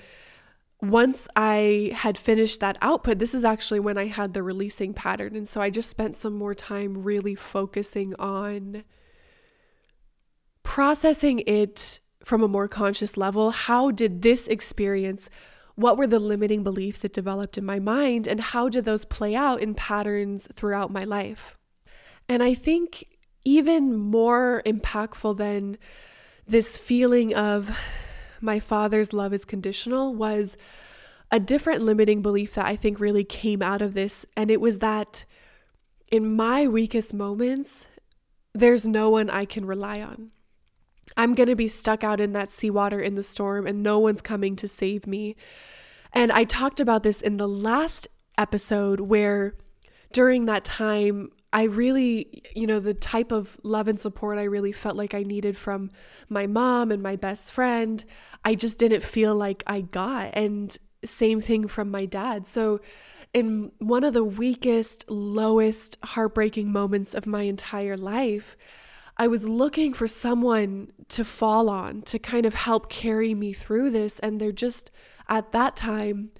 once 0.82 1.26
I 1.34 1.92
had 1.94 2.18
finished 2.18 2.60
that 2.60 2.76
output, 2.82 3.18
this 3.18 3.34
is 3.34 3.44
actually 3.44 3.80
when 3.80 3.96
I 3.96 4.06
had 4.06 4.34
the 4.34 4.42
releasing 4.42 4.92
pattern. 4.92 5.34
And 5.34 5.48
so 5.48 5.60
I 5.60 5.70
just 5.70 5.88
spent 5.88 6.14
some 6.14 6.34
more 6.34 6.54
time 6.54 7.02
really 7.02 7.34
focusing 7.34 8.14
on 8.18 8.84
processing 10.62 11.42
it 11.46 12.00
from 12.22 12.42
a 12.42 12.48
more 12.48 12.68
conscious 12.68 13.16
level. 13.16 13.52
How 13.52 13.90
did 13.90 14.22
this 14.22 14.48
experience, 14.48 15.30
what 15.76 15.96
were 15.96 16.06
the 16.06 16.18
limiting 16.18 16.62
beliefs 16.62 16.98
that 16.98 17.12
developed 17.12 17.56
in 17.56 17.64
my 17.64 17.78
mind, 17.78 18.26
and 18.26 18.40
how 18.40 18.68
did 18.68 18.84
those 18.84 19.04
play 19.04 19.34
out 19.34 19.62
in 19.62 19.74
patterns 19.74 20.48
throughout 20.52 20.90
my 20.90 21.04
life? 21.04 21.56
And 22.28 22.42
I 22.42 22.52
think 22.52 23.04
even 23.46 23.96
more 23.96 24.60
impactful 24.66 25.38
than 25.38 25.78
this 26.48 26.76
feeling 26.76 27.32
of 27.32 27.78
my 28.40 28.58
father's 28.58 29.12
love 29.12 29.32
is 29.32 29.44
conditional 29.44 30.12
was 30.14 30.56
a 31.30 31.38
different 31.38 31.80
limiting 31.80 32.22
belief 32.22 32.54
that 32.54 32.66
I 32.66 32.74
think 32.74 32.98
really 32.98 33.22
came 33.22 33.62
out 33.62 33.82
of 33.82 33.94
this. 33.94 34.26
And 34.36 34.50
it 34.50 34.60
was 34.60 34.80
that 34.80 35.24
in 36.10 36.34
my 36.34 36.66
weakest 36.66 37.14
moments, 37.14 37.88
there's 38.52 38.86
no 38.86 39.10
one 39.10 39.30
I 39.30 39.44
can 39.44 39.64
rely 39.64 40.00
on. 40.00 40.32
I'm 41.16 41.34
going 41.34 41.48
to 41.48 41.56
be 41.56 41.68
stuck 41.68 42.02
out 42.02 42.20
in 42.20 42.32
that 42.32 42.50
seawater 42.50 43.00
in 43.00 43.14
the 43.14 43.22
storm 43.22 43.64
and 43.64 43.80
no 43.80 44.00
one's 44.00 44.22
coming 44.22 44.56
to 44.56 44.66
save 44.66 45.06
me. 45.06 45.36
And 46.12 46.32
I 46.32 46.44
talked 46.44 46.80
about 46.80 47.04
this 47.04 47.22
in 47.22 47.36
the 47.36 47.48
last 47.48 48.08
episode 48.36 49.00
where 49.00 49.54
during 50.12 50.46
that 50.46 50.64
time, 50.64 51.30
I 51.56 51.62
really, 51.62 52.42
you 52.54 52.66
know, 52.66 52.80
the 52.80 52.92
type 52.92 53.32
of 53.32 53.58
love 53.62 53.88
and 53.88 53.98
support 53.98 54.36
I 54.36 54.44
really 54.44 54.72
felt 54.72 54.94
like 54.94 55.14
I 55.14 55.22
needed 55.22 55.56
from 55.56 55.90
my 56.28 56.46
mom 56.46 56.92
and 56.92 57.02
my 57.02 57.16
best 57.16 57.50
friend, 57.50 58.04
I 58.44 58.54
just 58.54 58.78
didn't 58.78 59.02
feel 59.02 59.34
like 59.34 59.62
I 59.66 59.80
got. 59.80 60.32
And 60.34 60.76
same 61.02 61.40
thing 61.40 61.66
from 61.66 61.90
my 61.90 62.04
dad. 62.04 62.46
So, 62.46 62.80
in 63.32 63.72
one 63.78 64.04
of 64.04 64.12
the 64.12 64.22
weakest, 64.22 65.06
lowest, 65.08 65.96
heartbreaking 66.04 66.70
moments 66.70 67.14
of 67.14 67.26
my 67.26 67.42
entire 67.44 67.96
life, 67.96 68.54
I 69.16 69.26
was 69.26 69.48
looking 69.48 69.94
for 69.94 70.06
someone 70.06 70.92
to 71.08 71.24
fall 71.24 71.70
on 71.70 72.02
to 72.02 72.18
kind 72.18 72.44
of 72.44 72.52
help 72.52 72.90
carry 72.90 73.32
me 73.34 73.54
through 73.54 73.92
this. 73.92 74.18
And 74.18 74.42
there 74.42 74.52
just, 74.52 74.90
at 75.26 75.52
that 75.52 75.74
time, 75.74 76.32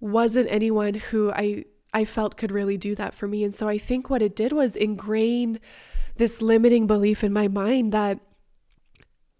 wasn't 0.00 0.48
anyone 0.50 0.94
who 0.94 1.32
I 1.32 1.64
I 1.92 2.04
felt 2.04 2.36
could 2.36 2.52
really 2.52 2.76
do 2.76 2.94
that 2.94 3.14
for 3.14 3.26
me. 3.26 3.44
And 3.44 3.54
so 3.54 3.68
I 3.68 3.78
think 3.78 4.08
what 4.08 4.22
it 4.22 4.36
did 4.36 4.52
was 4.52 4.76
ingrain 4.76 5.58
this 6.16 6.42
limiting 6.42 6.86
belief 6.86 7.24
in 7.24 7.32
my 7.32 7.48
mind 7.48 7.92
that 7.92 8.20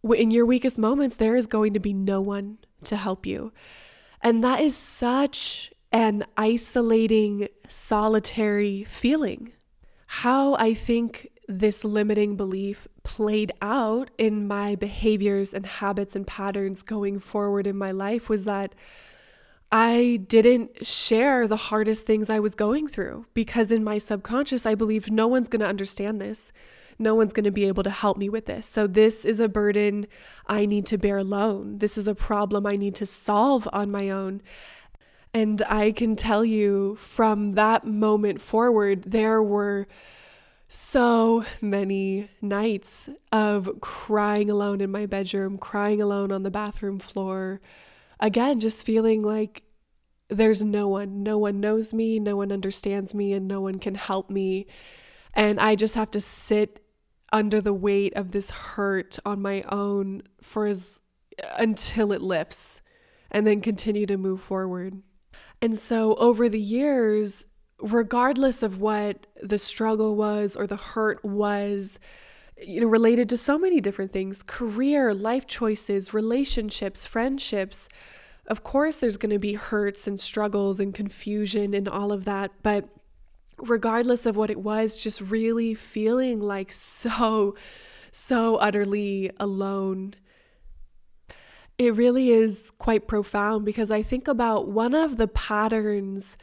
in 0.03 0.31
your 0.31 0.47
weakest 0.47 0.79
moments, 0.79 1.17
there 1.17 1.37
is 1.37 1.47
going 1.47 1.75
to 1.75 1.81
be 1.81 1.93
no 1.93 2.21
one 2.21 2.59
to 2.85 2.97
help 2.97 3.27
you. 3.27 3.53
And 4.23 4.43
that 4.43 4.61
is 4.61 4.77
such 4.77 5.73
an 5.93 6.25
isolating, 6.37 7.49
solitary 7.69 8.85
feeling. 8.85 9.53
How 10.07 10.55
I 10.55 10.75
think 10.75 11.29
this 11.49 11.85
limiting 11.85 12.37
belief 12.37 12.87
played 13.03 13.53
out 13.61 14.11
in 14.19 14.47
my 14.47 14.75
behaviors 14.77 15.53
and 15.53 15.67
habits 15.67 16.15
and 16.15 16.27
patterns 16.27 16.83
going 16.83 17.19
forward 17.19 17.67
in 17.67 17.77
my 17.77 17.91
life 17.91 18.29
was 18.29 18.45
that 18.45 18.75
I 19.73 20.21
didn't 20.27 20.85
share 20.85 21.47
the 21.47 21.57
hardest 21.57 22.07
things 22.07 22.29
I 22.29 22.41
was 22.41 22.55
going 22.55 22.89
through 22.89 23.27
because 23.35 23.71
in 23.71 23.85
my 23.85 23.99
subconscious, 23.99 24.67
I 24.67 24.75
believed 24.75 25.13
no 25.13 25.29
one's 25.29 25.49
going 25.49 25.61
to 25.61 25.69
understand 25.69 26.21
this. 26.21 26.51
No 26.99 27.15
one's 27.15 27.33
going 27.33 27.45
to 27.45 27.51
be 27.51 27.67
able 27.67 27.85
to 27.85 27.91
help 27.91 28.19
me 28.19 28.29
with 28.29 28.47
this. 28.47 28.67
So, 28.67 28.87
this 28.87 29.25
is 29.25 29.41
a 29.41 29.49
burden 29.49 30.07
I 30.47 30.67
need 30.67 30.85
to 30.87 30.99
bear 30.99 31.17
alone. 31.19 31.79
This 31.79 31.97
is 31.97 32.07
a 32.07 32.15
problem 32.15 32.67
I 32.67 32.75
need 32.75 32.95
to 32.97 33.07
solve 33.07 33.67
on 33.73 33.91
my 33.91 34.11
own. 34.11 34.43
And 35.33 35.63
I 35.63 35.93
can 35.93 36.17
tell 36.17 36.45
you 36.45 36.97
from 36.97 37.53
that 37.53 37.87
moment 37.87 38.41
forward, 38.41 39.05
there 39.05 39.43
were 39.43 39.87
so 40.69 41.45
many 41.61 42.29
nights 42.43 43.09
of 43.33 43.81
crying 43.81 44.51
alone 44.51 44.81
in 44.81 44.91
my 44.91 45.07
bedroom, 45.07 45.57
crying 45.57 46.03
alone 46.03 46.31
on 46.31 46.43
the 46.43 46.51
bathroom 46.51 46.99
floor, 46.99 47.61
again, 48.21 48.61
just 48.61 48.87
feeling 48.87 49.23
like 49.23 49.65
there's 50.29 50.63
no 50.63 50.89
one, 50.89 51.23
no 51.23 51.39
one 51.39 51.59
knows 51.61 51.93
me, 51.93 52.21
no 52.21 52.37
one 52.37 52.53
understands 52.53 53.15
me, 53.15 53.33
and 53.33 53.49
no 53.49 53.61
one 53.61 53.79
can 53.79 53.97
help 53.97 54.31
me. 54.31 54.67
And 55.35 55.59
I 55.59 55.75
just 55.75 55.97
have 55.97 56.11
to 56.13 56.21
sit 56.21 56.85
under 57.33 57.61
the 57.61 57.75
weight 57.75 58.15
of 58.15 58.33
this 58.33 58.51
hurt 58.51 59.19
on 59.25 59.43
my 59.43 59.63
own 59.69 60.23
for 60.43 60.67
as 60.67 60.99
until 61.59 62.13
it 62.13 62.21
lifts 62.21 62.83
and 63.31 63.47
then 63.47 63.61
continue 63.61 64.07
to 64.07 64.17
move 64.17 64.41
forward. 64.41 65.03
And 65.63 65.79
so 65.79 66.15
over 66.17 66.49
the 66.49 66.61
years, 66.61 67.47
regardless 67.81 68.63
of 68.63 68.81
what 68.81 69.27
the 69.43 69.59
struggle 69.59 70.17
was 70.17 70.57
or 70.57 70.67
the 70.67 70.77
hurt 70.77 71.25
was, 71.25 71.99
you 72.63 72.81
know, 72.81 72.87
related 72.87 73.29
to 73.31 73.37
so 73.37 73.59
many 73.59 73.81
different 73.81 74.13
things 74.13 74.43
career, 74.43 75.15
life 75.15 75.47
choices, 75.47 76.15
relationships, 76.15 77.07
friendships. 77.07 77.89
Of 78.47 78.63
course, 78.63 78.97
there's 78.97 79.17
going 79.17 79.33
to 79.33 79.39
be 79.39 79.55
hurts 79.55 80.07
and 80.07 80.19
struggles 80.19 80.81
and 80.81 80.93
confusion 80.93 81.75
and 81.75 81.89
all 81.89 82.11
of 82.13 82.25
that. 82.25 82.51
But 82.63 82.89
regardless 83.59 84.27
of 84.27 84.37
what 84.37 84.51
it 84.51 84.61
was, 84.61 84.97
just 84.97 85.21
really 85.21 85.75
feeling 85.75 86.41
like 86.41 86.73
so, 86.73 87.55
so 88.11 88.57
utterly 88.57 89.31
alone. 89.39 90.15
It 91.79 91.95
really 91.95 92.31
is 92.31 92.71
quite 92.79 93.09
profound 93.09 93.65
because 93.65 93.91
I 93.91 94.03
think 94.03 94.29
about 94.29 94.69
one 94.69 94.95
of 94.95 95.17
the 95.17 95.29
patterns 95.29 96.37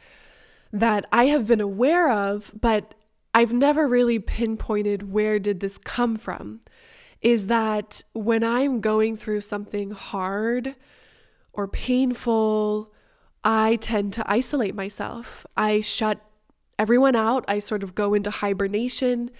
that 0.72 1.06
I 1.12 1.26
have 1.26 1.46
been 1.46 1.60
aware 1.60 2.10
of, 2.10 2.52
but 2.60 2.94
I've 3.34 3.52
never 3.52 3.86
really 3.86 4.18
pinpointed 4.18 5.12
where 5.12 5.38
did 5.38 5.60
this 5.60 5.78
come 5.78 6.16
from 6.16 6.60
is 7.20 7.48
that 7.48 8.02
when 8.12 8.44
I'm 8.44 8.80
going 8.80 9.16
through 9.16 9.40
something 9.40 9.90
hard 9.90 10.74
or 11.52 11.66
painful, 11.66 12.92
I 13.42 13.76
tend 13.76 14.12
to 14.14 14.30
isolate 14.30 14.74
myself. 14.74 15.46
I 15.56 15.80
shut 15.80 16.24
everyone 16.78 17.16
out. 17.16 17.44
I 17.48 17.58
sort 17.58 17.82
of 17.82 17.94
go 17.94 18.14
into 18.14 18.30
hibernation. 18.30 19.30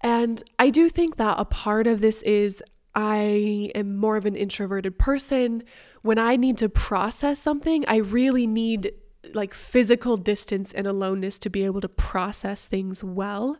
And 0.00 0.42
I 0.58 0.68
do 0.68 0.88
think 0.88 1.16
that 1.16 1.36
a 1.38 1.44
part 1.46 1.86
of 1.86 2.00
this 2.00 2.22
is 2.22 2.62
I 2.94 3.70
am 3.74 3.96
more 3.96 4.16
of 4.16 4.26
an 4.26 4.36
introverted 4.36 4.98
person. 4.98 5.62
When 6.02 6.18
I 6.18 6.36
need 6.36 6.58
to 6.58 6.68
process 6.68 7.38
something, 7.38 7.84
I 7.88 7.96
really 7.96 8.46
need 8.46 8.92
like 9.34 9.54
physical 9.54 10.16
distance 10.16 10.72
and 10.72 10.86
aloneness 10.86 11.38
to 11.40 11.50
be 11.50 11.64
able 11.64 11.80
to 11.80 11.88
process 11.88 12.66
things 12.66 13.02
well. 13.02 13.58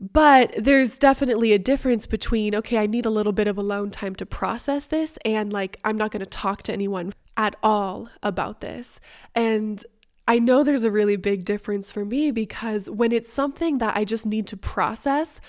But 0.00 0.54
there's 0.56 0.98
definitely 0.98 1.52
a 1.52 1.58
difference 1.58 2.06
between, 2.06 2.54
okay, 2.54 2.78
I 2.78 2.86
need 2.86 3.04
a 3.04 3.10
little 3.10 3.32
bit 3.32 3.46
of 3.46 3.58
alone 3.58 3.90
time 3.90 4.14
to 4.16 4.24
process 4.24 4.86
this, 4.86 5.18
and 5.26 5.52
like, 5.52 5.78
I'm 5.84 5.98
not 5.98 6.10
going 6.10 6.20
to 6.20 6.26
talk 6.26 6.62
to 6.64 6.72
anyone 6.72 7.12
at 7.36 7.54
all 7.62 8.08
about 8.22 8.62
this. 8.62 8.98
And 9.34 9.84
I 10.26 10.38
know 10.38 10.62
there's 10.62 10.84
a 10.84 10.90
really 10.90 11.16
big 11.16 11.44
difference 11.44 11.90
for 11.90 12.04
me 12.04 12.30
because 12.30 12.88
when 12.88 13.12
it's 13.12 13.32
something 13.32 13.78
that 13.78 13.96
I 13.96 14.04
just 14.04 14.26
need 14.26 14.46
to 14.48 14.56
process, 14.56 15.40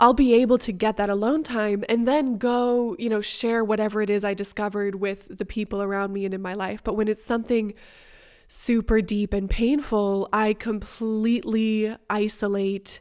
I'll 0.00 0.14
be 0.14 0.32
able 0.34 0.58
to 0.58 0.72
get 0.72 0.96
that 0.96 1.10
alone 1.10 1.42
time 1.42 1.84
and 1.88 2.06
then 2.06 2.38
go, 2.38 2.94
you 2.98 3.08
know, 3.08 3.20
share 3.20 3.64
whatever 3.64 4.00
it 4.00 4.08
is 4.08 4.24
I 4.24 4.34
discovered 4.34 4.94
with 4.94 5.36
the 5.36 5.44
people 5.44 5.82
around 5.82 6.12
me 6.12 6.24
and 6.24 6.32
in 6.32 6.40
my 6.40 6.52
life. 6.52 6.84
But 6.84 6.94
when 6.94 7.08
it's 7.08 7.24
something 7.24 7.74
super 8.48 9.00
deep 9.02 9.34
and 9.34 9.48
painful, 9.48 10.28
I 10.32 10.54
completely 10.54 11.94
isolate 12.08 13.00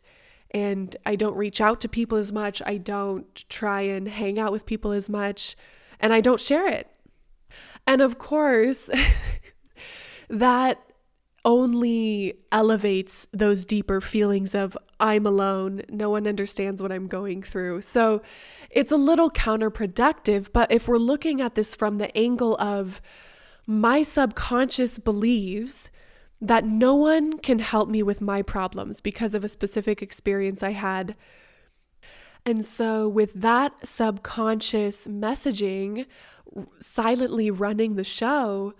and 0.51 0.95
I 1.05 1.15
don't 1.15 1.35
reach 1.35 1.59
out 1.61 1.81
to 1.81 1.89
people 1.89 2.17
as 2.17 2.31
much. 2.31 2.61
I 2.65 2.77
don't 2.77 3.49
try 3.49 3.81
and 3.81 4.07
hang 4.07 4.37
out 4.37 4.51
with 4.51 4.65
people 4.65 4.91
as 4.91 5.09
much, 5.09 5.55
and 5.99 6.13
I 6.13 6.21
don't 6.21 6.39
share 6.39 6.67
it. 6.67 6.89
And 7.85 8.01
of 8.01 8.17
course, 8.17 8.89
that 10.29 10.81
only 11.45 12.33
elevates 12.51 13.27
those 13.31 13.65
deeper 13.65 14.01
feelings 14.01 14.53
of 14.53 14.77
I'm 14.99 15.25
alone, 15.25 15.83
no 15.89 16.09
one 16.09 16.27
understands 16.27 16.81
what 16.81 16.91
I'm 16.91 17.07
going 17.07 17.41
through. 17.41 17.83
So 17.83 18.21
it's 18.69 18.91
a 18.91 18.97
little 18.97 19.29
counterproductive, 19.29 20.51
but 20.51 20.71
if 20.71 20.87
we're 20.87 20.97
looking 20.97 21.39
at 21.39 21.55
this 21.55 21.75
from 21.75 21.97
the 21.97 22.15
angle 22.17 22.59
of 22.59 23.01
my 23.67 24.01
subconscious 24.01 24.97
believes 24.97 25.89
that 26.39 26.65
no 26.65 26.95
one 26.95 27.37
can 27.39 27.59
help 27.59 27.89
me 27.89 28.01
with 28.01 28.21
my 28.21 28.41
problems 28.41 29.01
because 29.01 29.35
of 29.35 29.43
a 29.43 29.49
specific 29.49 30.01
experience 30.01 30.63
I 30.63 30.71
had. 30.71 31.15
And 32.45 32.65
so, 32.65 33.09
with 33.09 33.33
that 33.33 33.85
subconscious 33.85 35.05
messaging 35.07 36.05
silently 36.79 37.51
running 37.51 37.95
the 37.95 38.05
show, 38.05 38.73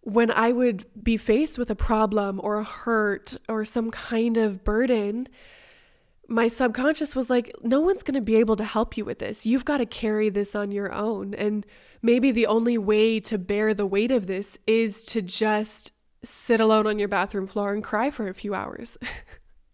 when 0.00 0.30
I 0.30 0.50
would 0.50 0.84
be 1.00 1.16
faced 1.16 1.58
with 1.58 1.70
a 1.70 1.76
problem 1.76 2.40
or 2.42 2.58
a 2.58 2.64
hurt 2.64 3.36
or 3.48 3.64
some 3.64 3.90
kind 3.90 4.36
of 4.36 4.64
burden, 4.64 5.28
my 6.26 6.48
subconscious 6.48 7.14
was 7.14 7.30
like, 7.30 7.52
no 7.62 7.80
one's 7.80 8.02
going 8.02 8.14
to 8.14 8.20
be 8.20 8.36
able 8.36 8.56
to 8.56 8.64
help 8.64 8.96
you 8.96 9.04
with 9.04 9.18
this. 9.18 9.46
You've 9.46 9.64
got 9.64 9.78
to 9.78 9.86
carry 9.86 10.28
this 10.28 10.54
on 10.54 10.72
your 10.72 10.92
own. 10.92 11.34
And 11.34 11.64
maybe 12.02 12.30
the 12.30 12.46
only 12.46 12.78
way 12.78 13.20
to 13.20 13.38
bear 13.38 13.74
the 13.74 13.86
weight 13.86 14.10
of 14.10 14.26
this 14.26 14.58
is 14.66 15.02
to 15.04 15.22
just 15.22 15.92
sit 16.22 16.60
alone 16.60 16.86
on 16.86 16.98
your 16.98 17.08
bathroom 17.08 17.46
floor 17.46 17.72
and 17.72 17.82
cry 17.82 18.10
for 18.10 18.28
a 18.28 18.34
few 18.34 18.54
hours. 18.54 18.98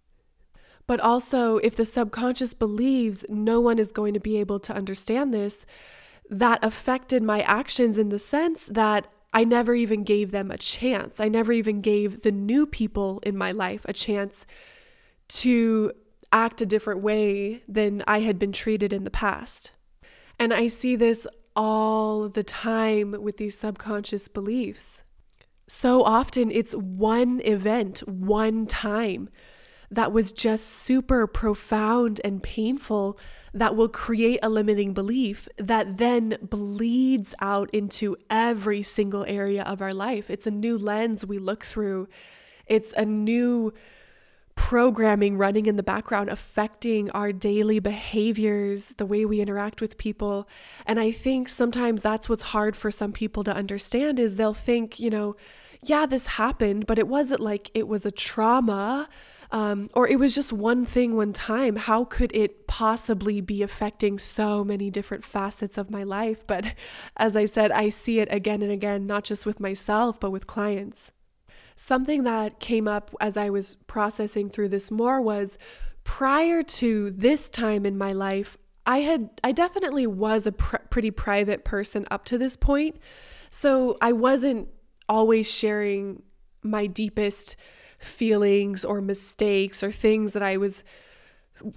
but 0.86 1.00
also, 1.00 1.58
if 1.58 1.74
the 1.76 1.84
subconscious 1.84 2.54
believes 2.54 3.24
no 3.28 3.60
one 3.60 3.78
is 3.78 3.92
going 3.92 4.14
to 4.14 4.20
be 4.20 4.38
able 4.38 4.60
to 4.60 4.74
understand 4.74 5.32
this, 5.32 5.66
that 6.30 6.62
affected 6.62 7.22
my 7.22 7.40
actions 7.42 7.98
in 7.98 8.08
the 8.08 8.18
sense 8.18 8.66
that 8.66 9.06
I 9.32 9.44
never 9.44 9.74
even 9.74 10.04
gave 10.04 10.30
them 10.30 10.50
a 10.50 10.58
chance. 10.58 11.18
I 11.18 11.28
never 11.28 11.52
even 11.52 11.80
gave 11.80 12.22
the 12.22 12.32
new 12.32 12.66
people 12.66 13.20
in 13.24 13.36
my 13.36 13.50
life 13.50 13.84
a 13.84 13.92
chance 13.92 14.46
to 15.28 15.92
act 16.32 16.60
a 16.60 16.66
different 16.66 17.00
way 17.00 17.62
than 17.68 18.04
I 18.06 18.20
had 18.20 18.38
been 18.38 18.52
treated 18.52 18.92
in 18.92 19.04
the 19.04 19.10
past. 19.10 19.72
And 20.38 20.54
I 20.54 20.68
see 20.68 20.94
this 20.96 21.26
all 21.56 22.28
the 22.28 22.42
time 22.42 23.16
with 23.22 23.36
these 23.36 23.58
subconscious 23.58 24.28
beliefs. 24.28 25.02
So 25.66 26.02
often 26.02 26.50
it's 26.50 26.74
one 26.74 27.40
event, 27.44 28.00
one 28.06 28.66
time 28.66 29.28
that 29.90 30.12
was 30.12 30.32
just 30.32 30.66
super 30.66 31.26
profound 31.26 32.20
and 32.24 32.42
painful 32.42 33.18
that 33.52 33.76
will 33.76 33.88
create 33.88 34.40
a 34.42 34.48
limiting 34.48 34.92
belief 34.92 35.48
that 35.56 35.98
then 35.98 36.36
bleeds 36.42 37.34
out 37.40 37.70
into 37.72 38.16
every 38.28 38.82
single 38.82 39.24
area 39.26 39.62
of 39.62 39.80
our 39.80 39.94
life. 39.94 40.28
It's 40.28 40.46
a 40.46 40.50
new 40.50 40.76
lens 40.76 41.24
we 41.24 41.38
look 41.38 41.64
through, 41.64 42.08
it's 42.66 42.92
a 42.96 43.04
new 43.04 43.72
programming 44.64 45.36
running 45.36 45.66
in 45.66 45.76
the 45.76 45.82
background 45.82 46.30
affecting 46.30 47.10
our 47.10 47.32
daily 47.32 47.78
behaviors, 47.78 48.94
the 48.96 49.04
way 49.04 49.26
we 49.26 49.42
interact 49.42 49.82
with 49.82 49.98
people. 49.98 50.48
And 50.86 50.98
I 50.98 51.10
think 51.10 51.50
sometimes 51.50 52.00
that's 52.00 52.30
what's 52.30 52.44
hard 52.44 52.74
for 52.74 52.90
some 52.90 53.12
people 53.12 53.44
to 53.44 53.54
understand 53.54 54.18
is 54.18 54.36
they'll 54.36 54.54
think, 54.54 54.98
you 54.98 55.10
know, 55.10 55.36
yeah, 55.82 56.06
this 56.06 56.26
happened, 56.26 56.86
but 56.86 56.98
it 56.98 57.06
wasn't 57.06 57.40
like 57.40 57.70
it 57.74 57.86
was 57.86 58.06
a 58.06 58.10
trauma 58.10 59.06
um, 59.50 59.90
or 59.94 60.08
it 60.08 60.18
was 60.18 60.34
just 60.34 60.50
one 60.50 60.86
thing 60.86 61.14
one 61.14 61.34
time. 61.34 61.76
How 61.76 62.06
could 62.06 62.34
it 62.34 62.66
possibly 62.66 63.42
be 63.42 63.62
affecting 63.62 64.18
so 64.18 64.64
many 64.64 64.90
different 64.90 65.26
facets 65.26 65.76
of 65.76 65.90
my 65.90 66.04
life? 66.04 66.46
But 66.46 66.74
as 67.18 67.36
I 67.36 67.44
said, 67.44 67.70
I 67.70 67.90
see 67.90 68.18
it 68.18 68.28
again 68.30 68.62
and 68.62 68.72
again, 68.72 69.06
not 69.06 69.24
just 69.24 69.44
with 69.44 69.60
myself, 69.60 70.18
but 70.18 70.30
with 70.30 70.46
clients. 70.46 71.12
Something 71.76 72.22
that 72.24 72.60
came 72.60 72.86
up 72.86 73.14
as 73.20 73.36
I 73.36 73.50
was 73.50 73.76
processing 73.86 74.48
through 74.48 74.68
this 74.68 74.90
more 74.90 75.20
was 75.20 75.58
prior 76.04 76.62
to 76.62 77.10
this 77.10 77.48
time 77.48 77.84
in 77.84 77.98
my 77.98 78.12
life, 78.12 78.56
I 78.86 78.98
had 78.98 79.30
I 79.42 79.52
definitely 79.52 80.06
was 80.06 80.46
a 80.46 80.52
pr- 80.52 80.76
pretty 80.90 81.10
private 81.10 81.64
person 81.64 82.06
up 82.10 82.24
to 82.26 82.38
this 82.38 82.56
point. 82.56 82.96
So 83.50 83.96
I 84.00 84.12
wasn't 84.12 84.68
always 85.08 85.52
sharing 85.52 86.22
my 86.62 86.86
deepest 86.86 87.56
feelings 87.98 88.84
or 88.84 89.00
mistakes 89.00 89.82
or 89.82 89.90
things 89.90 90.32
that 90.32 90.42
I 90.42 90.56
was 90.56 90.84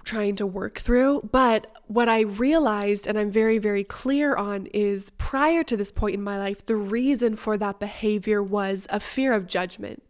trying 0.04 0.34
to 0.36 0.46
work 0.46 0.78
through. 0.78 1.28
But 1.30 1.66
what 1.86 2.08
I 2.08 2.20
realized, 2.20 3.06
and 3.06 3.18
I'm 3.18 3.30
very, 3.30 3.58
very 3.58 3.84
clear 3.84 4.34
on, 4.36 4.66
is 4.66 5.10
prior 5.18 5.62
to 5.64 5.76
this 5.76 5.92
point 5.92 6.14
in 6.14 6.22
my 6.22 6.38
life, 6.38 6.64
the 6.66 6.76
reason 6.76 7.36
for 7.36 7.56
that 7.58 7.78
behavior 7.78 8.42
was 8.42 8.86
a 8.90 9.00
fear 9.00 9.32
of 9.32 9.46
judgment 9.46 10.02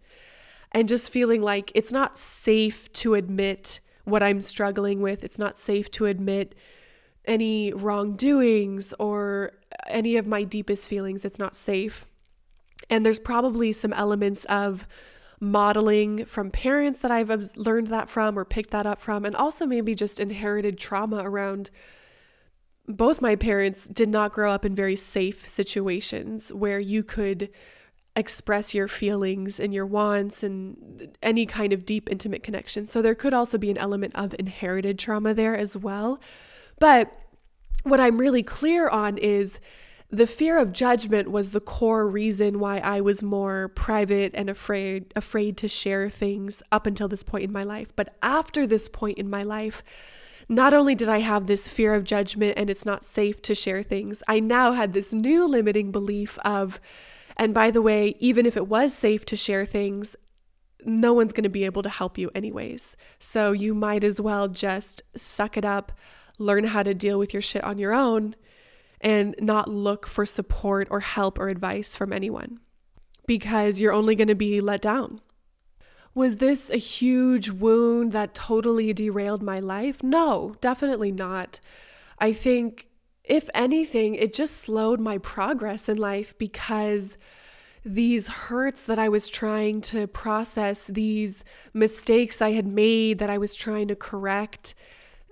and 0.72 0.88
just 0.88 1.10
feeling 1.10 1.42
like 1.42 1.72
it's 1.74 1.92
not 1.92 2.16
safe 2.16 2.92
to 2.92 3.14
admit 3.14 3.80
what 4.04 4.22
I'm 4.22 4.40
struggling 4.40 5.00
with. 5.00 5.22
It's 5.22 5.38
not 5.38 5.58
safe 5.58 5.90
to 5.92 6.06
admit 6.06 6.54
any 7.24 7.72
wrongdoings 7.72 8.94
or 8.98 9.52
any 9.86 10.16
of 10.16 10.26
my 10.26 10.44
deepest 10.44 10.88
feelings. 10.88 11.24
It's 11.24 11.38
not 11.38 11.54
safe. 11.54 12.06
And 12.90 13.04
there's 13.04 13.18
probably 13.18 13.72
some 13.72 13.92
elements 13.92 14.44
of 14.46 14.86
modeling 15.40 16.24
from 16.24 16.50
parents 16.50 16.98
that 17.00 17.10
I've 17.10 17.56
learned 17.56 17.88
that 17.88 18.08
from 18.08 18.38
or 18.38 18.44
picked 18.44 18.70
that 18.70 18.86
up 18.86 19.00
from, 19.00 19.24
and 19.24 19.36
also 19.36 19.66
maybe 19.66 19.94
just 19.94 20.20
inherited 20.20 20.78
trauma 20.78 21.22
around 21.24 21.70
both 22.88 23.20
my 23.20 23.36
parents 23.36 23.86
did 23.86 24.08
not 24.08 24.32
grow 24.32 24.50
up 24.50 24.64
in 24.64 24.74
very 24.74 24.96
safe 24.96 25.46
situations 25.46 26.52
where 26.52 26.80
you 26.80 27.02
could 27.02 27.50
express 28.16 28.74
your 28.74 28.88
feelings 28.88 29.60
and 29.60 29.72
your 29.72 29.86
wants 29.86 30.42
and 30.42 31.16
any 31.22 31.46
kind 31.46 31.72
of 31.72 31.84
deep 31.84 32.10
intimate 32.10 32.42
connection. 32.42 32.86
So 32.86 33.00
there 33.00 33.14
could 33.14 33.34
also 33.34 33.58
be 33.58 33.70
an 33.70 33.78
element 33.78 34.14
of 34.16 34.34
inherited 34.38 34.98
trauma 34.98 35.34
there 35.34 35.56
as 35.56 35.76
well. 35.76 36.18
But 36.80 37.12
what 37.84 38.00
I'm 38.00 38.18
really 38.18 38.42
clear 38.42 38.88
on 38.88 39.18
is 39.18 39.60
the 40.10 40.26
fear 40.26 40.58
of 40.58 40.72
judgment 40.72 41.30
was 41.30 41.50
the 41.50 41.60
core 41.60 42.08
reason 42.08 42.58
why 42.58 42.78
I 42.78 43.00
was 43.00 43.22
more 43.22 43.68
private 43.68 44.32
and 44.34 44.48
afraid 44.48 45.12
afraid 45.14 45.58
to 45.58 45.68
share 45.68 46.08
things 46.08 46.62
up 46.72 46.86
until 46.86 47.08
this 47.08 47.22
point 47.22 47.44
in 47.44 47.52
my 47.52 47.62
life. 47.62 47.94
But 47.94 48.16
after 48.22 48.66
this 48.66 48.88
point 48.88 49.18
in 49.18 49.28
my 49.28 49.42
life, 49.42 49.82
not 50.48 50.72
only 50.72 50.94
did 50.94 51.10
I 51.10 51.18
have 51.18 51.46
this 51.46 51.68
fear 51.68 51.94
of 51.94 52.04
judgment 52.04 52.54
and 52.56 52.70
it's 52.70 52.86
not 52.86 53.04
safe 53.04 53.42
to 53.42 53.54
share 53.54 53.82
things, 53.82 54.22
I 54.26 54.40
now 54.40 54.72
had 54.72 54.94
this 54.94 55.12
new 55.12 55.46
limiting 55.46 55.92
belief 55.92 56.38
of 56.38 56.80
and 57.36 57.54
by 57.54 57.70
the 57.70 57.82
way, 57.82 58.16
even 58.18 58.46
if 58.46 58.56
it 58.56 58.66
was 58.66 58.92
safe 58.92 59.24
to 59.26 59.36
share 59.36 59.64
things, 59.64 60.16
no 60.84 61.12
one's 61.12 61.32
going 61.32 61.44
to 61.44 61.48
be 61.48 61.64
able 61.64 61.82
to 61.82 61.88
help 61.88 62.18
you 62.18 62.30
anyways. 62.34 62.96
So 63.20 63.52
you 63.52 63.74
might 63.74 64.02
as 64.02 64.20
well 64.20 64.48
just 64.48 65.02
suck 65.14 65.56
it 65.56 65.64
up, 65.64 65.92
learn 66.38 66.64
how 66.64 66.82
to 66.82 66.94
deal 66.94 67.18
with 67.18 67.32
your 67.32 67.42
shit 67.42 67.62
on 67.62 67.78
your 67.78 67.92
own 67.92 68.34
and 69.00 69.34
not 69.40 69.68
look 69.68 70.06
for 70.06 70.26
support 70.26 70.88
or 70.90 71.00
help 71.00 71.38
or 71.38 71.48
advice 71.48 71.96
from 71.96 72.12
anyone 72.12 72.60
because 73.26 73.80
you're 73.80 73.92
only 73.92 74.16
going 74.16 74.28
to 74.28 74.34
be 74.34 74.60
let 74.60 74.82
down. 74.82 75.20
Was 76.14 76.38
this 76.38 76.68
a 76.70 76.78
huge 76.78 77.50
wound 77.50 78.12
that 78.12 78.34
totally 78.34 78.92
derailed 78.92 79.42
my 79.42 79.58
life? 79.58 80.02
No, 80.02 80.56
definitely 80.60 81.12
not. 81.12 81.60
I 82.18 82.32
think, 82.32 82.88
if 83.22 83.48
anything, 83.54 84.14
it 84.16 84.34
just 84.34 84.56
slowed 84.56 84.98
my 84.98 85.18
progress 85.18 85.88
in 85.88 85.96
life 85.96 86.36
because 86.38 87.16
these 87.84 88.26
hurts 88.26 88.82
that 88.84 88.98
I 88.98 89.08
was 89.08 89.28
trying 89.28 89.80
to 89.82 90.06
process, 90.08 90.86
these 90.88 91.44
mistakes 91.72 92.42
I 92.42 92.52
had 92.52 92.66
made 92.66 93.18
that 93.18 93.30
I 93.30 93.38
was 93.38 93.54
trying 93.54 93.88
to 93.88 93.94
correct, 93.94 94.74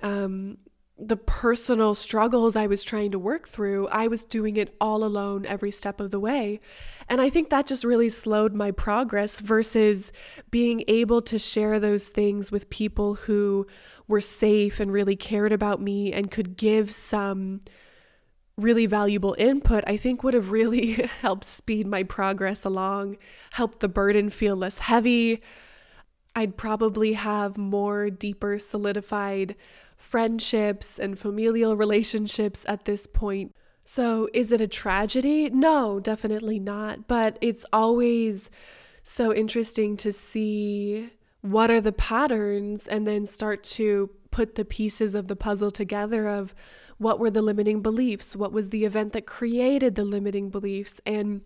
um, 0.02 0.58
the 0.98 1.16
personal 1.16 1.94
struggles 1.94 2.56
I 2.56 2.66
was 2.66 2.82
trying 2.82 3.10
to 3.10 3.18
work 3.18 3.46
through, 3.46 3.86
I 3.88 4.08
was 4.08 4.22
doing 4.22 4.56
it 4.56 4.74
all 4.80 5.04
alone 5.04 5.44
every 5.44 5.70
step 5.70 6.00
of 6.00 6.10
the 6.10 6.20
way. 6.20 6.58
And 7.08 7.20
I 7.20 7.28
think 7.28 7.50
that 7.50 7.66
just 7.66 7.84
really 7.84 8.08
slowed 8.08 8.54
my 8.54 8.70
progress 8.70 9.38
versus 9.38 10.10
being 10.50 10.84
able 10.88 11.20
to 11.22 11.38
share 11.38 11.78
those 11.78 12.08
things 12.08 12.50
with 12.50 12.70
people 12.70 13.14
who 13.14 13.66
were 14.08 14.22
safe 14.22 14.80
and 14.80 14.90
really 14.90 15.16
cared 15.16 15.52
about 15.52 15.82
me 15.82 16.12
and 16.12 16.30
could 16.30 16.56
give 16.56 16.90
some 16.92 17.60
really 18.56 18.86
valuable 18.86 19.36
input, 19.38 19.84
I 19.86 19.98
think 19.98 20.22
would 20.22 20.32
have 20.32 20.50
really 20.50 20.92
helped 21.20 21.44
speed 21.44 21.86
my 21.86 22.04
progress 22.04 22.64
along, 22.64 23.18
helped 23.52 23.80
the 23.80 23.88
burden 23.88 24.30
feel 24.30 24.56
less 24.56 24.78
heavy. 24.78 25.42
I'd 26.36 26.58
probably 26.58 27.14
have 27.14 27.56
more 27.56 28.10
deeper, 28.10 28.58
solidified 28.58 29.56
friendships 29.96 30.98
and 30.98 31.18
familial 31.18 31.76
relationships 31.76 32.66
at 32.68 32.84
this 32.84 33.06
point. 33.06 33.54
So, 33.84 34.28
is 34.34 34.52
it 34.52 34.60
a 34.60 34.68
tragedy? 34.68 35.48
No, 35.48 35.98
definitely 35.98 36.58
not. 36.58 37.08
But 37.08 37.38
it's 37.40 37.64
always 37.72 38.50
so 39.02 39.32
interesting 39.32 39.96
to 39.96 40.12
see 40.12 41.10
what 41.40 41.70
are 41.70 41.80
the 41.80 41.92
patterns 41.92 42.86
and 42.86 43.06
then 43.06 43.24
start 43.24 43.62
to 43.62 44.10
put 44.30 44.56
the 44.56 44.64
pieces 44.64 45.14
of 45.14 45.28
the 45.28 45.36
puzzle 45.36 45.70
together 45.70 46.28
of 46.28 46.54
what 46.98 47.18
were 47.18 47.30
the 47.30 47.40
limiting 47.40 47.80
beliefs, 47.80 48.36
what 48.36 48.52
was 48.52 48.68
the 48.68 48.84
event 48.84 49.14
that 49.14 49.24
created 49.24 49.94
the 49.94 50.04
limiting 50.04 50.50
beliefs, 50.50 51.00
and 51.06 51.40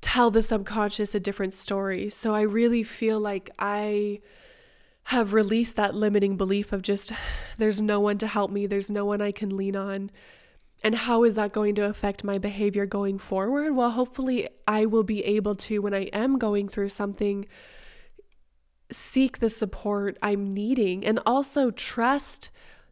tell 0.00 0.30
the 0.30 0.42
subconscious 0.42 1.14
a 1.14 1.20
different 1.20 1.54
story. 1.54 2.10
So, 2.10 2.34
I 2.34 2.42
really 2.42 2.82
feel 2.82 3.20
like 3.20 3.50
I 3.58 4.20
have 5.04 5.32
released 5.32 5.76
that 5.76 5.94
limiting 5.94 6.36
belief 6.36 6.72
of 6.72 6.82
just 6.82 7.12
there's 7.58 7.80
no 7.80 8.00
one 8.00 8.18
to 8.18 8.26
help 8.26 8.50
me, 8.50 8.66
there's 8.66 8.90
no 8.90 9.04
one 9.04 9.20
I 9.20 9.32
can 9.32 9.56
lean 9.56 9.76
on. 9.76 10.10
And 10.82 10.94
how 10.94 11.24
is 11.24 11.34
that 11.34 11.52
going 11.52 11.74
to 11.74 11.84
affect 11.84 12.24
my 12.24 12.38
behavior 12.38 12.86
going 12.86 13.18
forward? 13.18 13.74
Well, 13.74 13.90
hopefully, 13.90 14.48
I 14.66 14.86
will 14.86 15.02
be 15.02 15.22
able 15.24 15.54
to, 15.56 15.80
when 15.80 15.92
I 15.92 16.04
am 16.04 16.38
going 16.38 16.68
through 16.68 16.88
something, 16.88 17.46
seek 18.90 19.38
the 19.38 19.50
support 19.50 20.16
I'm 20.22 20.54
needing 20.54 21.04
and 21.04 21.20
also 21.26 21.70
trust 21.70 22.50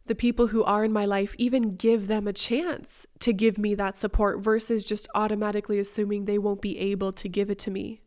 the 0.09 0.15
people 0.15 0.47
who 0.47 0.63
are 0.63 0.83
in 0.83 0.91
my 0.91 1.05
life, 1.05 1.35
even 1.37 1.75
give 1.75 2.07
them 2.07 2.27
a 2.27 2.33
chance 2.33 3.05
to 3.19 3.31
give 3.31 3.59
me 3.59 3.75
that 3.75 3.95
support 3.95 4.39
versus 4.39 4.83
just 4.83 5.07
automatically 5.13 5.77
assuming 5.77 6.25
they 6.25 6.39
won't 6.39 6.63
be 6.63 6.79
able 6.79 7.13
to 7.13 7.29
give 7.29 7.51
it 7.51 7.59
to 7.59 7.69
me. 7.69 8.01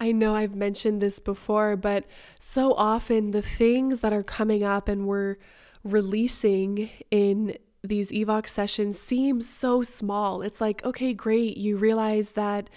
I 0.00 0.10
know 0.10 0.34
I've 0.34 0.56
mentioned 0.56 1.00
this 1.00 1.20
before, 1.20 1.76
but 1.76 2.06
so 2.40 2.74
often 2.74 3.30
the 3.30 3.40
things 3.40 4.00
that 4.00 4.12
are 4.12 4.24
coming 4.24 4.64
up 4.64 4.88
and 4.88 5.06
we're 5.06 5.36
releasing 5.84 6.90
in 7.12 7.56
these 7.84 8.10
Evox 8.10 8.48
sessions 8.48 8.98
seem 8.98 9.40
so 9.40 9.84
small. 9.84 10.42
It's 10.42 10.60
like, 10.60 10.84
okay, 10.84 11.14
great, 11.14 11.56
you 11.56 11.76
realize 11.76 12.30
that 12.30 12.68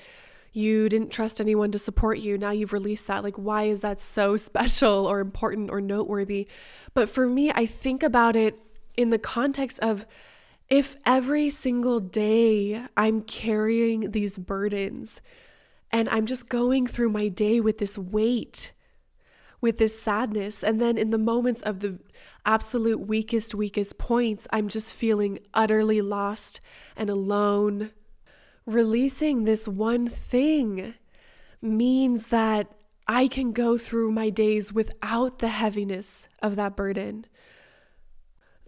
you 0.56 0.88
didn't 0.90 1.10
trust 1.10 1.42
anyone 1.42 1.72
to 1.72 1.80
support 1.80 2.20
you. 2.20 2.38
Now 2.38 2.52
you've 2.52 2.74
released 2.74 3.08
that. 3.08 3.24
Like, 3.24 3.36
why 3.36 3.64
is 3.64 3.82
that 3.82 4.00
so 4.00 4.38
special 4.50 5.06
or 5.06 5.20
important 5.20 5.70
or 5.70 5.82
noteworthy? 5.82 6.48
But 6.94 7.10
for 7.10 7.28
me, 7.28 7.52
I 7.52 7.66
think 7.66 8.04
about 8.04 8.36
it 8.36 8.58
in 8.96 9.10
the 9.10 9.20
context 9.20 9.80
of 9.80 10.06
if 10.70 10.96
every 11.06 11.50
single 11.50 12.00
day 12.00 12.86
I'm 12.98 13.22
carrying 13.22 14.12
these 14.12 14.38
burdens, 14.38 15.22
and 15.92 16.10
I'm 16.10 16.26
just 16.26 16.50
going 16.50 16.88
through 16.88 17.10
my 17.10 17.28
day 17.28 17.60
with 17.60 17.78
this 17.78 17.98
weight, 17.98 18.74
with 19.62 19.78
this 19.78 20.00
sadness. 20.00 20.64
And 20.64 20.82
then 20.82 20.98
in 20.98 21.12
the 21.12 21.18
moments 21.18 21.62
of 21.62 21.82
the 21.82 22.00
absolute 22.46 23.00
weakest, 23.00 23.54
weakest 23.54 23.98
points, 23.98 24.48
I'm 24.52 24.68
just 24.68 24.94
feeling 24.94 25.40
utterly 25.54 26.02
lost 26.02 26.62
and 26.96 27.10
alone. 27.10 27.92
Releasing 28.66 29.44
this 29.44 29.68
one 29.68 30.08
thing 30.08 30.96
means 31.62 32.28
that 32.28 32.72
I 33.08 33.28
can 33.28 33.52
go 33.52 33.78
through 33.78 34.12
my 34.12 34.30
days 34.30 34.74
without 34.74 35.40
the 35.40 35.50
heaviness 35.50 36.28
of 36.42 36.56
that 36.56 36.76
burden. 36.76 37.26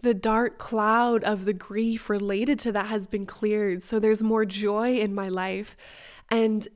The 0.00 0.14
dark 0.14 0.58
cloud 0.58 1.24
of 1.24 1.44
the 1.44 1.52
grief 1.52 2.08
related 2.08 2.60
to 2.60 2.72
that 2.72 2.86
has 2.86 3.06
been 3.06 3.26
cleared. 3.26 3.82
So 3.82 3.98
there's 3.98 4.22
more 4.22 4.44
joy 4.44 4.98
in 4.98 5.12
my 5.12 5.28
life. 5.28 5.76
And 6.30 6.68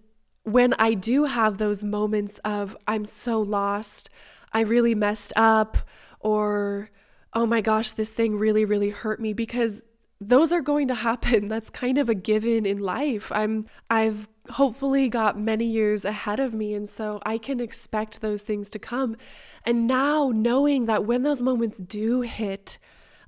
when 0.43 0.75
I 0.75 0.95
do 0.95 1.27
have 1.27 1.59
those 1.59 1.85
moments 1.85 2.39
of, 2.45 2.77
I'm 2.89 3.05
so 3.05 3.41
lost, 3.41 4.11
I 4.53 4.63
really 4.63 4.97
messed 4.97 5.33
up, 5.37 5.79
or, 6.19 6.91
oh 7.33 7.47
my 7.47 7.61
gosh, 7.61 7.93
this 7.93 8.13
thing 8.13 8.37
really, 8.37 8.65
really 8.65 8.91
hurt 8.91 9.21
me, 9.21 9.33
because 9.33 9.85
those 10.29 10.53
are 10.53 10.61
going 10.61 10.89
to 10.89 10.95
happen. 10.95 11.49
That's 11.53 11.71
kind 11.71 11.99
of 11.99 12.09
a 12.09 12.15
given 12.15 12.67
in 12.67 12.79
life. 12.79 13.31
I'm 13.33 13.67
I've 13.91 14.29
hopefully 14.51 15.09
got 15.09 15.39
many 15.39 15.65
years 15.65 16.05
ahead 16.05 16.41
of 16.41 16.53
me 16.53 16.75
and 16.75 16.89
so 16.89 17.21
I 17.25 17.39
can 17.39 17.61
expect 17.61 18.21
those 18.21 18.43
things 18.43 18.69
to 18.71 18.79
come. 18.79 19.17
And 19.65 19.87
now 19.87 20.33
knowing 20.35 20.87
that 20.87 21.05
when 21.05 21.23
those 21.23 21.41
moments 21.41 21.79
do 21.79 22.23
hit, 22.23 22.79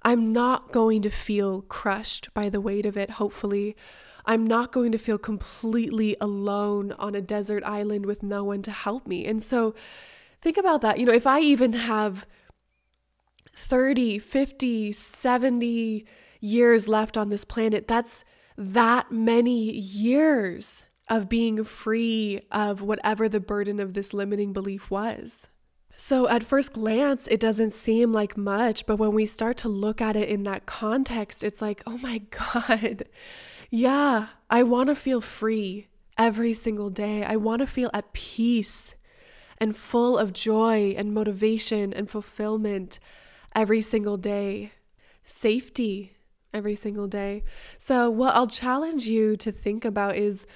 I'm 0.02 0.32
not 0.32 0.72
going 0.72 1.02
to 1.02 1.10
feel 1.10 1.62
crushed 1.62 2.34
by 2.34 2.48
the 2.48 2.60
weight 2.60 2.84
of 2.84 2.96
it, 2.96 3.12
hopefully. 3.12 3.76
I'm 4.26 4.46
not 4.46 4.72
going 4.72 4.90
to 4.92 4.98
feel 4.98 5.18
completely 5.18 6.16
alone 6.20 6.92
on 6.92 7.14
a 7.14 7.20
desert 7.20 7.62
island 7.64 8.06
with 8.06 8.22
no 8.22 8.42
one 8.42 8.62
to 8.62 8.70
help 8.70 9.06
me. 9.06 9.24
And 9.26 9.42
so 9.42 9.74
think 10.40 10.56
about 10.56 10.80
that. 10.80 10.98
You 10.98 11.06
know, 11.06 11.12
if 11.12 11.26
I 11.26 11.40
even 11.40 11.74
have 11.74 12.26
30, 13.54 14.18
50, 14.18 14.92
70 14.92 16.06
years 16.44 16.86
left 16.86 17.16
on 17.16 17.30
this 17.30 17.44
planet, 17.44 17.88
that's 17.88 18.24
that 18.56 19.10
many 19.10 19.72
years 19.72 20.84
of 21.08 21.28
being 21.28 21.64
free 21.64 22.40
of 22.50 22.82
whatever 22.82 23.28
the 23.28 23.40
burden 23.40 23.80
of 23.80 23.94
this 23.94 24.14
limiting 24.14 24.52
belief 24.52 24.90
was. 24.90 25.48
So, 25.96 26.28
at 26.28 26.42
first 26.42 26.72
glance, 26.72 27.28
it 27.28 27.38
doesn't 27.38 27.72
seem 27.72 28.12
like 28.12 28.36
much, 28.36 28.84
but 28.84 28.96
when 28.96 29.12
we 29.12 29.26
start 29.26 29.56
to 29.58 29.68
look 29.68 30.00
at 30.00 30.16
it 30.16 30.28
in 30.28 30.42
that 30.42 30.66
context, 30.66 31.44
it's 31.44 31.62
like, 31.62 31.82
oh 31.86 31.98
my 31.98 32.18
God, 32.54 33.04
yeah, 33.70 34.26
I 34.50 34.64
want 34.64 34.88
to 34.88 34.94
feel 34.96 35.20
free 35.20 35.86
every 36.18 36.52
single 36.52 36.90
day. 36.90 37.24
I 37.24 37.36
want 37.36 37.60
to 37.60 37.66
feel 37.66 37.90
at 37.94 38.12
peace 38.12 38.96
and 39.58 39.76
full 39.76 40.18
of 40.18 40.32
joy 40.32 40.94
and 40.96 41.14
motivation 41.14 41.92
and 41.92 42.10
fulfillment 42.10 42.98
every 43.54 43.80
single 43.80 44.16
day. 44.16 44.72
Safety 45.24 46.13
every 46.54 46.74
single 46.76 47.08
day. 47.08 47.44
So, 47.76 48.08
what 48.10 48.34
I'll 48.34 48.46
challenge 48.46 49.06
you 49.06 49.36
to 49.38 49.52
think 49.52 49.84
about 49.84 50.16
is 50.16 50.46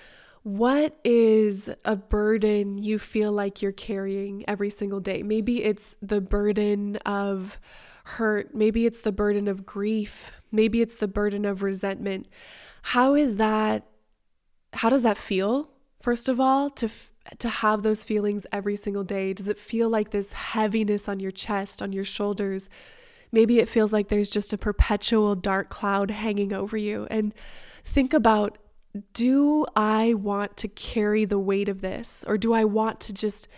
what 0.43 0.99
is 1.05 1.69
a 1.85 1.97
burden 1.97 2.79
you 2.79 2.99
feel 2.99 3.33
like 3.33 3.61
you're 3.61 3.73
carrying 3.73 4.49
every 4.49 4.71
single 4.71 5.01
day? 5.01 5.23
Maybe 5.23 5.63
it's 5.63 5.97
the 6.01 6.21
burden 6.21 6.97
of 7.05 7.59
hurt. 8.05 8.55
Maybe 8.55 8.87
it's 8.87 9.01
the 9.01 9.13
burden 9.13 9.49
of 9.49 9.67
grief. 9.67 10.33
Maybe 10.51 10.81
it's 10.81 10.95
the 10.95 11.09
burden 11.09 11.45
of 11.45 11.63
resentment. 11.63 12.29
How 12.83 13.15
is 13.15 13.37
that? 13.37 13.87
How 14.73 14.89
does 14.89 15.03
that 15.03 15.19
feel? 15.19 15.71
First 16.01 16.29
of 16.29 16.41
all, 16.41 16.71
to 16.71 16.89
to 17.39 17.49
have 17.49 17.83
those 17.83 18.05
feelings 18.05 18.47
every 18.53 18.77
single 18.77 19.05
day? 19.05 19.33
Does 19.33 19.49
it 19.49 19.59
feel 19.59 19.91
like 19.91 20.11
this 20.11 20.33
heaviness 20.33 21.09
on 21.09 21.21
your 21.21 21.31
chest, 21.31 21.83
on 21.83 21.93
your 21.93 22.05
shoulders? 22.05 22.69
Maybe 23.31 23.59
it 23.59 23.69
feels 23.69 23.93
like 23.93 24.09
there's 24.09 24.31
just 24.31 24.53
a 24.53 24.59
perpetual 24.59 25.35
dark 25.35 25.69
cloud 25.69 26.11
hanging 26.11 26.53
over 26.53 26.77
you. 26.77 27.07
And 27.11 27.35
think 27.85 28.15
about 28.15 28.59
do 29.13 29.67
I 29.77 30.15
want 30.15 30.57
to 30.59 30.69
carry 30.69 31.25
the 31.25 31.39
weight 31.39 31.69
of 31.69 31.83
this? 31.83 32.25
Or 32.27 32.39
do 32.39 32.53
I 32.53 32.65
want 32.65 33.01
to 33.01 33.13
just 33.13 33.49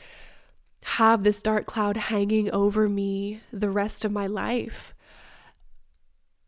have 0.85 1.23
this 1.23 1.43
dark 1.43 1.67
cloud 1.67 1.97
hanging 1.97 2.51
over 2.53 2.89
me 2.89 3.41
the 3.53 3.71
rest 3.71 4.05
of 4.05 4.13
my 4.13 4.27
life? 4.27 4.95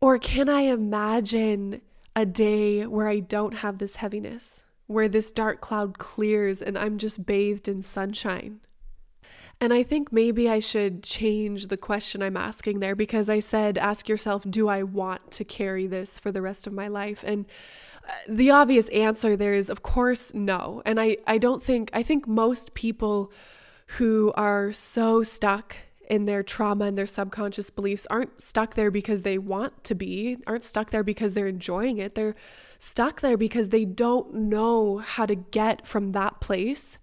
Or 0.01 0.19
can 0.19 0.49
I 0.49 0.61
imagine 0.61 1.81
a 2.15 2.25
day 2.25 2.85
where 2.85 3.07
I 3.07 3.19
don't 3.19 3.55
have 3.55 3.77
this 3.77 3.97
heaviness, 3.97 4.63
where 4.87 5.07
this 5.07 5.31
dark 5.31 5.61
cloud 5.61 5.97
clears 5.97 6.61
and 6.61 6.77
I'm 6.77 6.97
just 6.97 7.25
bathed 7.25 7.67
in 7.67 7.83
sunshine? 7.83 8.59
And 9.63 9.73
I 9.73 9.81
think 9.81 10.11
maybe 10.11 10.49
I 10.49 10.59
should 10.59 11.03
change 11.03 11.67
the 11.67 11.77
question 11.77 12.21
I'm 12.21 12.35
asking 12.35 12.81
there 12.81 12.97
because 12.97 13.29
I 13.29 13.39
said, 13.39 13.77
ask 13.77 14.09
yourself, 14.09 14.43
do 14.43 14.67
I 14.67 14.83
want 14.83 15.31
to 15.31 15.45
carry 15.45 15.87
this 15.87 16.19
for 16.19 16.33
the 16.33 16.41
rest 16.41 16.67
of 16.67 16.73
my 16.73 16.89
life? 16.89 17.23
And 17.25 17.45
uh, 18.05 18.11
the 18.27 18.51
obvious 18.51 18.89
answer 18.89 19.37
there 19.37 19.53
is, 19.53 19.69
of 19.69 19.81
course, 19.81 20.33
no. 20.33 20.81
And 20.85 20.99
I, 20.99 21.15
I 21.25 21.37
don't 21.37 21.63
think, 21.63 21.89
I 21.93 22.03
think 22.03 22.27
most 22.27 22.73
people 22.73 23.31
who 23.95 24.33
are 24.35 24.73
so 24.73 25.23
stuck 25.23 25.77
in 26.09 26.25
their 26.25 26.43
trauma 26.43 26.83
and 26.83 26.97
their 26.97 27.05
subconscious 27.05 27.69
beliefs 27.69 28.05
aren't 28.09 28.41
stuck 28.41 28.75
there 28.75 28.91
because 28.91 29.21
they 29.21 29.37
want 29.37 29.81
to 29.85 29.95
be, 29.95 30.39
aren't 30.45 30.65
stuck 30.65 30.89
there 30.89 31.05
because 31.05 31.35
they're 31.35 31.47
enjoying 31.47 31.99
it. 31.99 32.15
They're 32.15 32.35
stuck 32.79 33.21
there 33.21 33.37
because 33.37 33.69
they 33.69 33.85
don't 33.85 34.33
know 34.33 34.97
how 34.97 35.25
to 35.25 35.35
get 35.35 35.87
from 35.87 36.11
that 36.11 36.41
place 36.41 36.97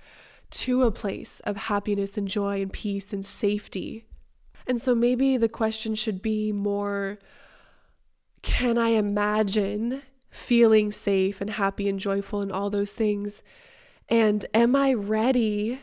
to 0.50 0.82
a 0.82 0.90
place 0.90 1.40
of 1.40 1.56
happiness 1.56 2.16
and 2.16 2.28
joy 2.28 2.60
and 2.60 2.72
peace 2.72 3.12
and 3.12 3.24
safety. 3.24 4.06
And 4.66 4.80
so 4.80 4.94
maybe 4.94 5.36
the 5.36 5.48
question 5.48 5.94
should 5.94 6.22
be 6.22 6.52
more 6.52 7.18
can 8.42 8.78
I 8.78 8.90
imagine 8.90 10.02
feeling 10.30 10.92
safe 10.92 11.40
and 11.40 11.50
happy 11.50 11.88
and 11.88 12.00
joyful 12.00 12.40
and 12.40 12.50
all 12.50 12.70
those 12.70 12.92
things? 12.92 13.42
And 14.08 14.46
am 14.54 14.74
I 14.74 14.94
ready 14.94 15.80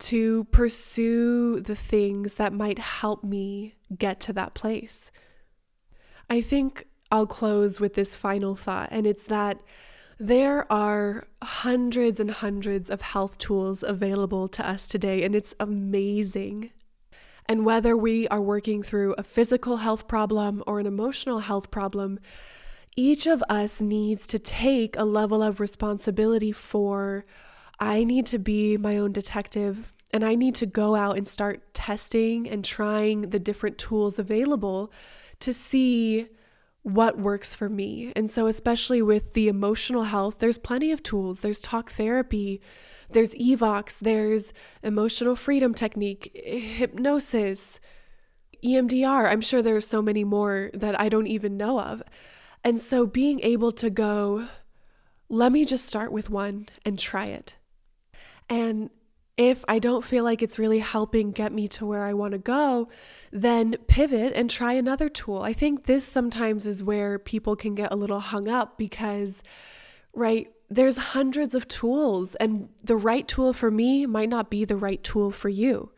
to 0.00 0.44
pursue 0.44 1.60
the 1.60 1.74
things 1.74 2.34
that 2.34 2.52
might 2.52 2.78
help 2.78 3.24
me 3.24 3.74
get 3.96 4.20
to 4.20 4.32
that 4.34 4.54
place? 4.54 5.10
I 6.28 6.40
think 6.40 6.86
I'll 7.10 7.26
close 7.26 7.80
with 7.80 7.94
this 7.94 8.16
final 8.16 8.56
thought, 8.56 8.88
and 8.90 9.06
it's 9.06 9.24
that 9.24 9.60
there 10.18 10.70
are 10.72 11.26
hundreds 11.42 12.20
and 12.20 12.30
hundreds 12.30 12.90
of 12.90 13.00
health 13.00 13.38
tools 13.38 13.82
available 13.82 14.48
to 14.48 14.68
us 14.68 14.86
today, 14.88 15.22
and 15.22 15.34
it's 15.34 15.54
amazing. 15.58 16.72
And 17.46 17.64
whether 17.64 17.96
we 17.96 18.26
are 18.28 18.40
working 18.40 18.82
through 18.82 19.14
a 19.18 19.22
physical 19.22 19.78
health 19.78 20.08
problem 20.08 20.62
or 20.66 20.80
an 20.80 20.86
emotional 20.86 21.40
health 21.40 21.70
problem, 21.70 22.18
each 22.96 23.26
of 23.26 23.42
us 23.48 23.80
needs 23.80 24.26
to 24.28 24.38
take 24.38 24.96
a 24.96 25.04
level 25.04 25.42
of 25.42 25.60
responsibility 25.60 26.52
for 26.52 27.26
I 27.80 28.04
need 28.04 28.26
to 28.26 28.38
be 28.38 28.76
my 28.76 28.96
own 28.96 29.12
detective 29.12 29.92
and 30.12 30.24
I 30.24 30.36
need 30.36 30.54
to 30.56 30.66
go 30.66 30.94
out 30.94 31.16
and 31.16 31.26
start 31.26 31.74
testing 31.74 32.48
and 32.48 32.64
trying 32.64 33.22
the 33.22 33.40
different 33.40 33.78
tools 33.78 34.18
available 34.18 34.92
to 35.40 35.52
see 35.52 36.28
what 36.84 37.18
works 37.18 37.54
for 37.54 37.68
me. 37.68 38.12
And 38.14 38.30
so, 38.30 38.46
especially 38.46 39.02
with 39.02 39.32
the 39.32 39.48
emotional 39.48 40.04
health, 40.04 40.38
there's 40.38 40.58
plenty 40.58 40.92
of 40.92 41.02
tools. 41.02 41.40
There's 41.40 41.60
talk 41.60 41.90
therapy, 41.90 42.60
there's 43.10 43.34
Evox, 43.34 43.98
there's 43.98 44.52
emotional 44.82 45.34
freedom 45.34 45.74
technique, 45.74 46.30
hypnosis, 46.34 47.80
EMDR. 48.62 49.30
I'm 49.30 49.40
sure 49.40 49.62
there 49.62 49.76
are 49.76 49.80
so 49.80 50.02
many 50.02 50.24
more 50.24 50.70
that 50.74 50.98
I 51.00 51.08
don't 51.08 51.26
even 51.26 51.56
know 51.56 51.80
of. 51.80 52.02
And 52.62 52.80
so 52.80 53.06
being 53.06 53.40
able 53.40 53.72
to 53.72 53.88
go, 53.88 54.46
let 55.28 55.52
me 55.52 55.64
just 55.64 55.86
start 55.86 56.12
with 56.12 56.28
one 56.28 56.68
and 56.84 56.98
try 56.98 57.26
it. 57.26 57.56
And 58.48 58.90
if 59.36 59.64
I 59.66 59.78
don't 59.78 60.04
feel 60.04 60.22
like 60.22 60.42
it's 60.42 60.58
really 60.58 60.78
helping 60.78 61.32
get 61.32 61.52
me 61.52 61.66
to 61.68 61.86
where 61.86 62.04
I 62.04 62.12
want 62.14 62.32
to 62.32 62.38
go, 62.38 62.88
then 63.32 63.76
pivot 63.88 64.32
and 64.34 64.48
try 64.48 64.74
another 64.74 65.08
tool. 65.08 65.42
I 65.42 65.52
think 65.52 65.86
this 65.86 66.04
sometimes 66.04 66.66
is 66.66 66.82
where 66.82 67.18
people 67.18 67.56
can 67.56 67.74
get 67.74 67.92
a 67.92 67.96
little 67.96 68.20
hung 68.20 68.46
up 68.46 68.78
because, 68.78 69.42
right, 70.12 70.50
there's 70.70 70.96
hundreds 70.96 71.54
of 71.54 71.68
tools, 71.68 72.34
and 72.36 72.68
the 72.82 72.96
right 72.96 73.28
tool 73.28 73.52
for 73.52 73.70
me 73.70 74.06
might 74.06 74.28
not 74.28 74.50
be 74.50 74.64
the 74.64 74.76
right 74.76 75.02
tool 75.02 75.30
for 75.30 75.48
you. 75.48 75.92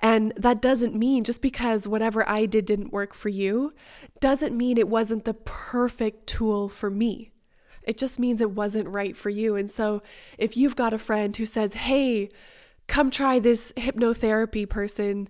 And 0.00 0.32
that 0.36 0.60
doesn't 0.60 0.94
mean 0.94 1.24
just 1.24 1.40
because 1.40 1.88
whatever 1.88 2.28
I 2.28 2.46
did 2.46 2.66
didn't 2.66 2.92
work 2.92 3.14
for 3.14 3.28
you, 3.30 3.72
doesn't 4.20 4.56
mean 4.56 4.76
it 4.76 4.88
wasn't 4.88 5.24
the 5.24 5.34
perfect 5.34 6.26
tool 6.26 6.68
for 6.68 6.90
me. 6.90 7.30
It 7.82 7.98
just 7.98 8.18
means 8.18 8.40
it 8.40 8.50
wasn't 8.50 8.88
right 8.88 9.16
for 9.16 9.30
you. 9.30 9.56
And 9.56 9.70
so 9.70 10.02
if 10.38 10.56
you've 10.56 10.76
got 10.76 10.92
a 10.92 10.98
friend 10.98 11.36
who 11.36 11.46
says, 11.46 11.74
hey, 11.74 12.28
come 12.86 13.10
try 13.10 13.38
this 13.38 13.72
hypnotherapy 13.76 14.68
person, 14.68 15.28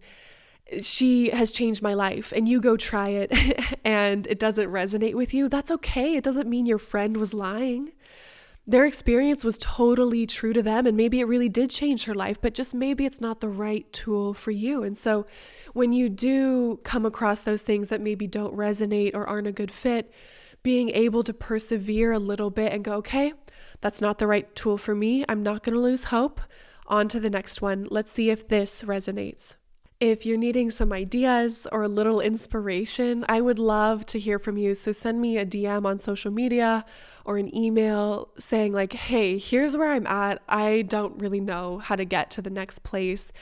she 0.80 1.30
has 1.30 1.50
changed 1.50 1.82
my 1.82 1.94
life, 1.94 2.32
and 2.34 2.48
you 2.48 2.60
go 2.60 2.76
try 2.76 3.08
it 3.08 3.78
and 3.84 4.26
it 4.26 4.38
doesn't 4.38 4.70
resonate 4.70 5.14
with 5.14 5.34
you, 5.34 5.48
that's 5.48 5.70
okay. 5.70 6.16
It 6.16 6.24
doesn't 6.24 6.48
mean 6.48 6.66
your 6.66 6.78
friend 6.78 7.16
was 7.16 7.34
lying. 7.34 7.92
Their 8.66 8.86
experience 8.86 9.44
was 9.44 9.58
totally 9.58 10.26
true 10.26 10.54
to 10.54 10.62
them 10.62 10.86
and 10.86 10.96
maybe 10.96 11.20
it 11.20 11.26
really 11.26 11.50
did 11.50 11.68
change 11.68 12.04
her 12.04 12.14
life 12.14 12.40
but 12.40 12.54
just 12.54 12.72
maybe 12.72 13.04
it's 13.04 13.20
not 13.20 13.40
the 13.40 13.48
right 13.48 13.92
tool 13.92 14.32
for 14.32 14.52
you. 14.52 14.82
And 14.82 14.96
so 14.96 15.26
when 15.74 15.92
you 15.92 16.08
do 16.08 16.80
come 16.82 17.04
across 17.04 17.42
those 17.42 17.60
things 17.60 17.90
that 17.90 18.00
maybe 18.00 18.26
don't 18.26 18.56
resonate 18.56 19.14
or 19.14 19.28
aren't 19.28 19.48
a 19.48 19.52
good 19.52 19.70
fit 19.70 20.10
being 20.62 20.88
able 20.88 21.22
to 21.24 21.34
persevere 21.34 22.12
a 22.12 22.18
little 22.18 22.48
bit 22.48 22.72
and 22.72 22.82
go 22.82 22.94
okay 22.94 23.34
that's 23.84 24.00
not 24.00 24.18
the 24.18 24.26
right 24.26 24.52
tool 24.54 24.78
for 24.78 24.94
me. 24.94 25.26
I'm 25.28 25.42
not 25.42 25.62
going 25.62 25.74
to 25.74 25.80
lose 25.80 26.04
hope 26.04 26.40
On 26.86 27.08
to 27.08 27.18
the 27.18 27.30
next 27.30 27.62
one. 27.62 27.86
Let's 27.90 28.12
see 28.12 28.30
if 28.30 28.48
this 28.48 28.82
resonates. 28.82 29.56
If 30.00 30.26
you're 30.26 30.36
needing 30.36 30.70
some 30.70 30.92
ideas 30.92 31.66
or 31.72 31.84
a 31.84 31.88
little 31.88 32.20
inspiration, 32.20 33.24
I 33.28 33.40
would 33.40 33.58
love 33.58 34.04
to 34.06 34.18
hear 34.18 34.38
from 34.38 34.58
you. 34.58 34.74
So 34.74 34.92
send 34.92 35.20
me 35.20 35.38
a 35.38 35.46
DM 35.46 35.86
on 35.86 35.98
social 35.98 36.30
media 36.30 36.84
or 37.24 37.38
an 37.38 37.54
email 37.56 38.28
saying, 38.38 38.72
like, 38.72 38.92
hey, 38.92 39.38
here's 39.38 39.76
where 39.76 39.92
I'm 39.92 40.06
at. 40.06 40.42
I 40.48 40.82
don't 40.82 41.18
really 41.20 41.40
know 41.40 41.78
how 41.78 41.96
to 41.96 42.04
get 42.04 42.30
to 42.32 42.42
the 42.42 42.50
next 42.50 42.80
place. 42.80 43.32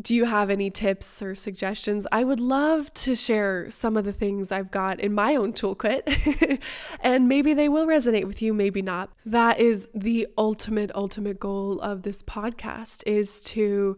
Do 0.00 0.14
you 0.14 0.24
have 0.24 0.50
any 0.50 0.70
tips 0.70 1.22
or 1.22 1.34
suggestions? 1.34 2.06
I 2.10 2.24
would 2.24 2.40
love 2.40 2.92
to 2.94 3.14
share 3.14 3.70
some 3.70 3.96
of 3.96 4.04
the 4.04 4.12
things 4.12 4.50
I've 4.50 4.70
got 4.70 4.98
in 4.98 5.14
my 5.14 5.36
own 5.36 5.52
toolkit, 5.52 6.60
and 7.00 7.28
maybe 7.28 7.54
they 7.54 7.68
will 7.68 7.86
resonate 7.86 8.24
with 8.24 8.42
you, 8.42 8.52
maybe 8.52 8.82
not. 8.82 9.10
That 9.24 9.60
is 9.60 9.88
the 9.94 10.26
ultimate, 10.36 10.90
ultimate 10.94 11.38
goal 11.38 11.80
of 11.80 12.02
this 12.02 12.22
podcast 12.22 13.04
is 13.06 13.40
to 13.42 13.96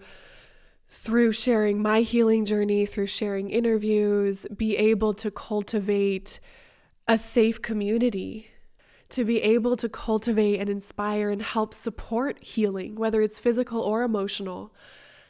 through 0.89 1.33
sharing 1.33 1.83
my 1.83 2.03
healing 2.03 2.45
journey, 2.45 2.87
through 2.87 3.09
sharing 3.09 3.51
interviews, 3.51 4.47
be 4.55 4.77
able 4.77 5.15
to 5.15 5.31
cultivate 5.31 6.41
a 7.09 7.19
safe 7.19 7.61
community, 7.61 8.51
to 9.09 9.25
be 9.25 9.41
able 9.43 9.77
to 9.77 9.89
cultivate 9.89 10.61
and 10.61 10.69
inspire 10.69 11.31
and 11.31 11.43
help 11.43 11.75
support 11.75 12.43
healing, 12.43 12.95
whether 12.97 13.21
it's 13.21 13.41
physical 13.41 13.81
or 13.81 14.03
emotional, 14.03 14.73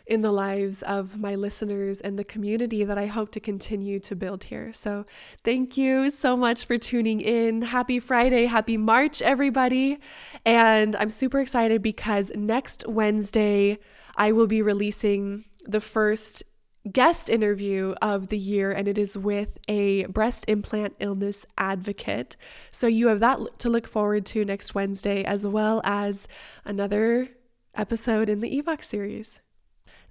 in 0.07 0.23
the 0.23 0.31
lives 0.31 0.83
of 0.83 1.19
my 1.19 1.35
listeners 1.35 2.01
and 2.01 2.19
the 2.19 2.25
community 2.25 2.85
that 2.85 2.97
I 2.97 3.07
hope 3.07 3.33
to 3.33 3.40
continue 3.40 3.99
to 4.01 4.14
build 4.14 4.45
here. 4.45 4.73
So, 4.73 5.05
thank 5.42 5.77
you 5.77 6.11
so 6.11 6.37
much 6.37 6.64
for 6.64 6.79
tuning 6.79 7.21
in. 7.21 7.62
Happy 7.62 7.99
Friday, 7.99 8.47
happy 8.47 8.77
March, 8.77 9.21
everybody. 9.23 9.99
And 10.45 10.95
I'm 10.97 11.11
super 11.11 11.40
excited 11.40 11.83
because 11.83 12.31
next 12.35 12.87
Wednesday, 12.87 13.79
I 14.16 14.33
will 14.33 14.47
be 14.47 14.62
releasing 14.62 15.45
the 15.64 15.81
first 15.81 16.45
guest 16.90 17.29
interview 17.29 17.95
of 18.01 18.29
the 18.29 18.38
year, 18.38 18.71
and 18.71 18.87
it 18.87 18.97
is 18.97 19.19
with 19.19 19.59
a 19.69 20.07
breast 20.07 20.45
implant 20.49 20.95
illness 21.01 21.45
advocate. 21.59 22.37
So 22.71 22.87
you 22.87 23.09
have 23.09 23.21
that 23.21 23.59
to 23.59 23.69
look 23.69 23.88
forward 23.88 24.25
to 24.27 24.45
next 24.45 24.75
Wednesday, 24.75 25.25
as 25.25 25.47
well 25.47 25.81
as 25.85 26.29
another 26.64 27.29
episode 27.75 28.29
in 28.29 28.40
the 28.40 28.62
Evox 28.62 28.85
series. 28.85 29.40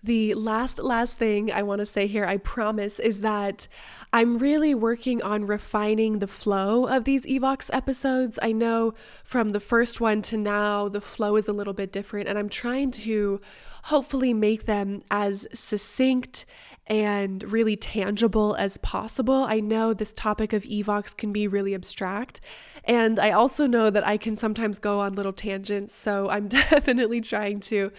The 0.05 0.35
last, 0.35 0.77
last 0.77 1.17
thing 1.17 1.51
I 1.51 1.63
want 1.63 1.79
to 1.79 1.85
say 1.85 2.05
here, 2.05 2.25
I 2.25 2.37
promise, 2.37 2.99
is 2.99 3.21
that 3.21 3.67
I'm 4.13 4.37
really 4.37 4.75
working 4.75 5.19
on 5.23 5.47
refining 5.47 6.19
the 6.19 6.27
flow 6.27 6.85
of 6.85 7.05
these 7.05 7.25
Evox 7.25 7.71
episodes. 7.73 8.37
I 8.39 8.51
know 8.51 8.93
from 9.23 9.49
the 9.49 9.59
first 9.59 9.99
one 9.99 10.21
to 10.23 10.37
now, 10.37 10.89
the 10.89 11.01
flow 11.01 11.37
is 11.37 11.47
a 11.47 11.53
little 11.53 11.73
bit 11.73 11.91
different, 11.91 12.29
and 12.29 12.37
I'm 12.37 12.49
trying 12.49 12.91
to 12.91 13.39
hopefully 13.85 14.31
make 14.31 14.65
them 14.65 15.01
as 15.09 15.47
succinct 15.55 16.45
and 16.85 17.43
really 17.51 17.75
tangible 17.75 18.55
as 18.59 18.77
possible. 18.77 19.43
I 19.45 19.59
know 19.59 19.91
this 19.91 20.13
topic 20.13 20.53
of 20.53 20.65
Evox 20.65 21.17
can 21.17 21.33
be 21.33 21.47
really 21.47 21.73
abstract, 21.73 22.41
and 22.83 23.17
I 23.17 23.31
also 23.31 23.65
know 23.65 23.89
that 23.89 24.05
I 24.05 24.17
can 24.17 24.37
sometimes 24.37 24.77
go 24.77 24.99
on 24.99 25.13
little 25.13 25.33
tangents, 25.33 25.95
so 25.95 26.29
I'm 26.29 26.47
definitely 26.47 27.21
trying 27.21 27.59
to 27.61 27.91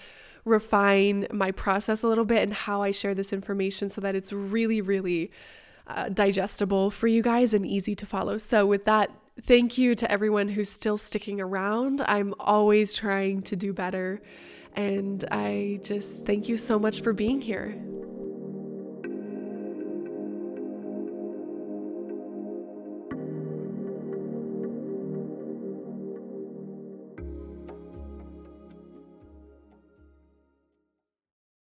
refine 0.47 1.27
my 1.31 1.51
process 1.51 2.03
a 2.03 2.09
little 2.09 2.25
bit 2.25 2.43
and 2.43 2.55
how 2.55 2.81
I 2.81 2.93
share 2.93 3.15
this 3.15 3.33
information 3.33 3.91
so 3.91 4.01
that 4.01 4.15
it's 4.15 4.33
really, 4.33 4.81
really 4.81 5.31
uh, 5.87 6.09
digestible 6.09 6.91
for 6.91 7.09
you 7.09 7.23
guys 7.23 7.53
and 7.53 7.67
easy 7.67 7.95
to 7.97 8.07
follow. 8.07 8.39
So, 8.39 8.65
with 8.65 8.87
that, 8.87 9.11
thank 9.43 9.77
you 9.77 9.95
to 9.97 10.11
everyone 10.11 10.49
who's 10.49 10.71
still 10.71 10.97
sticking 10.97 11.41
around. 11.41 12.01
I'm 12.07 12.33
always 12.41 12.93
trying 12.93 13.43
to 13.43 13.57
do 13.57 13.73
better. 13.73 14.23
And 14.75 15.25
I 15.31 15.81
just 15.83 16.27
thank 16.27 16.49
you 16.49 16.57
so 16.57 16.79
much 16.79 17.03
for 17.03 17.13
being 17.13 17.41
here. 17.41 17.75